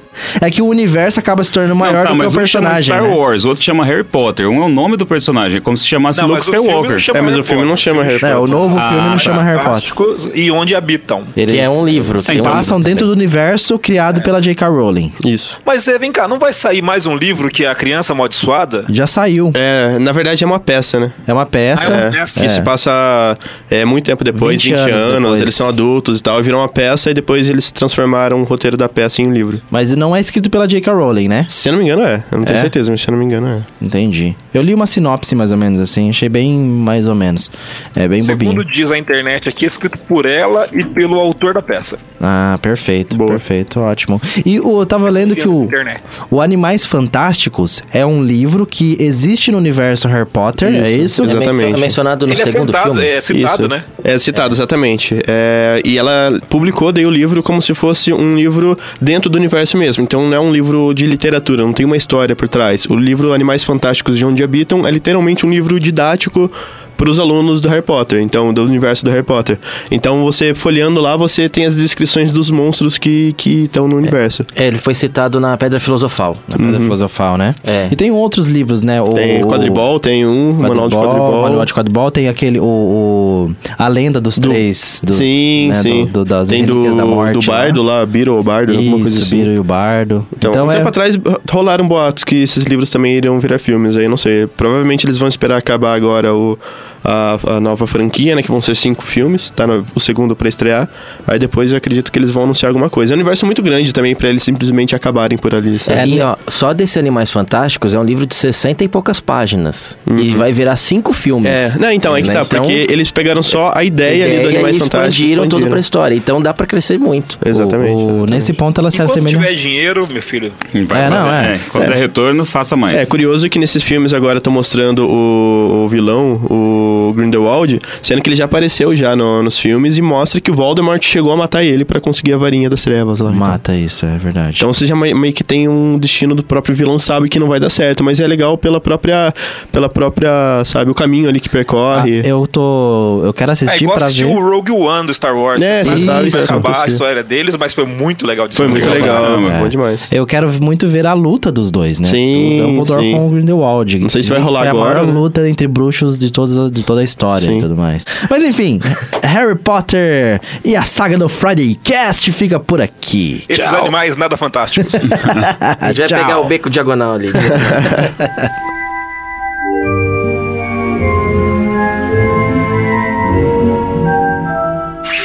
[0.51, 2.69] que o universo acaba se tornando maior Não, tá, do que mas o um chama
[2.71, 2.85] personagem.
[2.85, 3.09] Star né?
[3.17, 4.49] Wars, o outro chama Harry Potter.
[4.49, 6.67] Um é o nome do personagem, é como se chamasse Não, Luke mas o filme
[6.69, 6.93] Skywalker.
[6.93, 7.85] não chama É, mas o Harry filme não Potter.
[7.85, 8.55] chama Harry É, o Potter.
[8.55, 10.31] novo filme não chama Harry Potter.
[10.35, 11.25] E onde habitam.
[11.35, 12.23] Que é um livro.
[12.23, 14.69] Sim, um Passam livro dentro do universo criado pela J.K.
[14.69, 15.13] Rowling.
[15.25, 15.61] Isso.
[15.65, 18.85] Mas é, vem cá, não vai sair mais um livro que é a criança amaldiçoada?
[18.91, 19.51] Já saiu.
[19.55, 21.13] É, na verdade é uma peça, né?
[21.27, 21.93] É uma peça.
[21.93, 22.41] Ah, é uma É, peça.
[22.41, 23.39] que se passa
[23.71, 25.41] é, muito tempo depois, 20 20, anos anos, depois.
[25.41, 28.89] eles são adultos e tal, viram uma peça e depois eles transformaram o roteiro da
[28.89, 29.61] peça em um livro.
[29.71, 30.93] Mas não é escrito pela J.K.
[30.93, 31.47] Rowling, né?
[31.49, 32.61] Se eu não me engano é, eu não tenho É?
[32.61, 33.85] certeza, mas se eu não me engano é.
[33.85, 34.37] Entendi.
[34.55, 37.51] Eu li uma sinopse mais ou menos assim, achei bem mais ou menos.
[37.95, 38.65] É bem Segundo bobinho.
[38.65, 41.99] diz a internet aqui, é escrito por ela e pelo autor da peça.
[42.21, 43.31] Ah, perfeito, Boa.
[43.33, 44.21] perfeito, ótimo.
[44.45, 46.03] E o, eu tava lendo que o, Internet.
[46.31, 51.23] o Animais Fantásticos é um livro que existe no universo Harry Potter, é isso?
[51.23, 51.75] É mencio- Exatamente.
[51.77, 53.09] É mencionado no Ele é segundo citado, filme.
[53.09, 53.69] é citado, Isso.
[53.69, 53.85] né?
[54.05, 55.17] É citado, exatamente.
[55.27, 59.77] É, e ela publicou daí o livro como se fosse um livro dentro do universo
[59.77, 59.96] mesmo.
[60.01, 62.87] Então não é um livro de literatura, não tem uma história por trás.
[62.87, 66.51] O livro Animais Fantásticos de Onde Habitam é literalmente um livro didático
[66.97, 69.59] para os alunos do Harry Potter, então do universo do Harry Potter.
[69.91, 74.45] Então você folheando lá, você tem as descrições dos monstros que que estão no universo.
[74.55, 76.37] É, ele foi citado na Pedra Filosofal.
[76.49, 77.55] Na Pedra Filosofal, né?
[77.65, 77.89] É.
[77.91, 79.01] E tem outros livros, né?
[79.03, 81.43] O, Tem o- quadribol, tem um manual de Quadribol, quadribol.
[81.43, 85.01] Manual de quadribol, tem aquele, o, o- a lenda dos três.
[85.05, 86.05] dos, sim, né, sim.
[86.07, 87.35] Do, do, das tem do, da morte.
[87.35, 89.37] do bardo lá, Beetle ou Bardo, alguma coisa Isso, assim.
[89.37, 90.27] Biro e o Bardo.
[90.37, 90.77] Então, Então, um é...
[90.77, 91.17] tempo atrás
[91.51, 94.47] rolaram boatos que esses livros também iriam virar filmes, aí não sei.
[94.47, 96.59] Provavelmente eles vão esperar acabar agora o,
[97.05, 98.43] a, a nova franquia, né?
[98.43, 100.89] Que vão ser cinco filmes, tá no, o segundo pra estrear.
[101.27, 103.13] Aí depois eu acredito que eles vão anunciar alguma coisa.
[103.13, 105.99] É um universo muito grande também pra eles simplesmente acabarem por ali, sabe?
[106.01, 109.97] É, e ó, só desse Animais Fantásticos é um livro de 60 e poucas páginas.
[110.07, 111.51] E vai virar cinco filmes.
[111.51, 111.77] Uhum.
[111.77, 112.35] É, não, então, é que Né?
[112.35, 115.15] tá, Então, porque eles pegaram só a ideia, ali do ideia Animais e Fantásticos.
[115.17, 115.71] expandiram tudo expandiram.
[115.71, 116.15] pra história.
[116.15, 117.39] Então dá pra crescer muito.
[117.45, 117.91] Exatamente.
[117.95, 118.31] o- exatamente.
[118.31, 119.37] nesse ponto ela se assemelha.
[119.39, 120.53] tiver dinheiro, meu filho,
[120.89, 121.61] Vai É, não, fazer- é.
[121.71, 121.97] Quando é.
[121.97, 122.97] retorno, faça mais.
[122.97, 126.86] É curioso que nesses filmes agora estão mostrando o, o vilão, o
[127.17, 131.03] Grindelwald, sendo que ele já apareceu já no- nos filmes e mostra que o Voldemort
[131.03, 133.31] chegou a matar ele pra conseguir a varinha das trevas lá.
[133.31, 133.39] então.
[133.41, 134.57] Mata isso, é verdade.
[134.59, 137.61] Então você já meio que tem um destino do próprio vilão, sabe que não vai
[137.61, 139.33] dar certo, mas é legal pela própria,
[139.73, 142.23] pela própria, sabe, o caminho ali que Ah, percorre.
[142.25, 143.21] eu tô.
[143.25, 144.31] Eu quero é assistir pra assistir ver.
[144.37, 145.61] o Rogue One do Star Wars.
[145.63, 146.89] É, Você sabe vai acabar a acontecer.
[146.89, 149.53] história deles, mas foi muito legal de Foi muito legal, caramba.
[149.53, 149.59] é.
[149.61, 150.07] bom demais.
[150.11, 152.09] Eu quero muito ver a luta dos dois, né?
[152.09, 153.13] Sim, Do Dumbledore sim.
[153.13, 153.99] com o Grindelwald.
[153.99, 155.13] Não sei se vai rolar foi agora, a maior né?
[155.21, 157.59] luta entre bruxos de, todas, de toda a história Sim.
[157.59, 158.05] e tudo mais.
[158.31, 158.81] Mas enfim,
[159.23, 163.45] Harry Potter e a saga do Friday Cast fica por aqui.
[163.49, 163.81] Esses Tchau.
[163.81, 164.95] animais nada fantásticos.
[164.95, 166.19] A gente vai Tchau.
[166.21, 167.31] pegar o beco diagonal ali.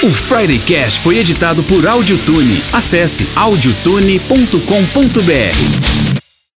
[0.04, 2.64] O Friday Cast foi editado por Audiotune.
[2.74, 6.01] Acesse audiotune.com.br.